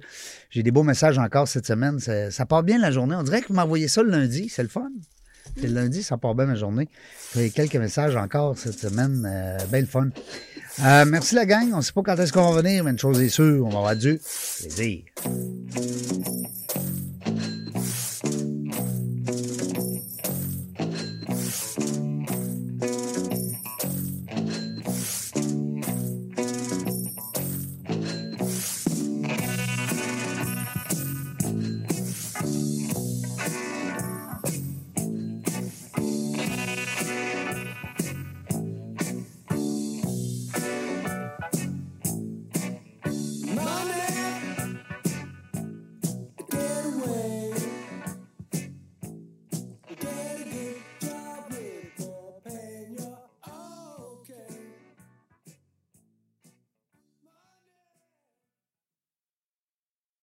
[0.50, 1.98] J'ai des beaux messages encore cette semaine.
[1.98, 3.14] Ça, ça part bien la journée.
[3.16, 4.48] On dirait que vous m'envoyez ça le lundi.
[4.50, 4.90] C'est le fun.
[5.56, 6.88] C'est le lundi, ça part bien ma journée.
[7.34, 9.26] J'ai quelques messages encore cette semaine.
[9.26, 10.08] Euh, belle fun.
[10.82, 11.70] Euh, merci la gang.
[11.72, 13.70] On ne sait pas quand est-ce qu'on va venir, mais une chose est sûre, on
[13.70, 14.20] va avoir du
[14.60, 15.02] plaisir.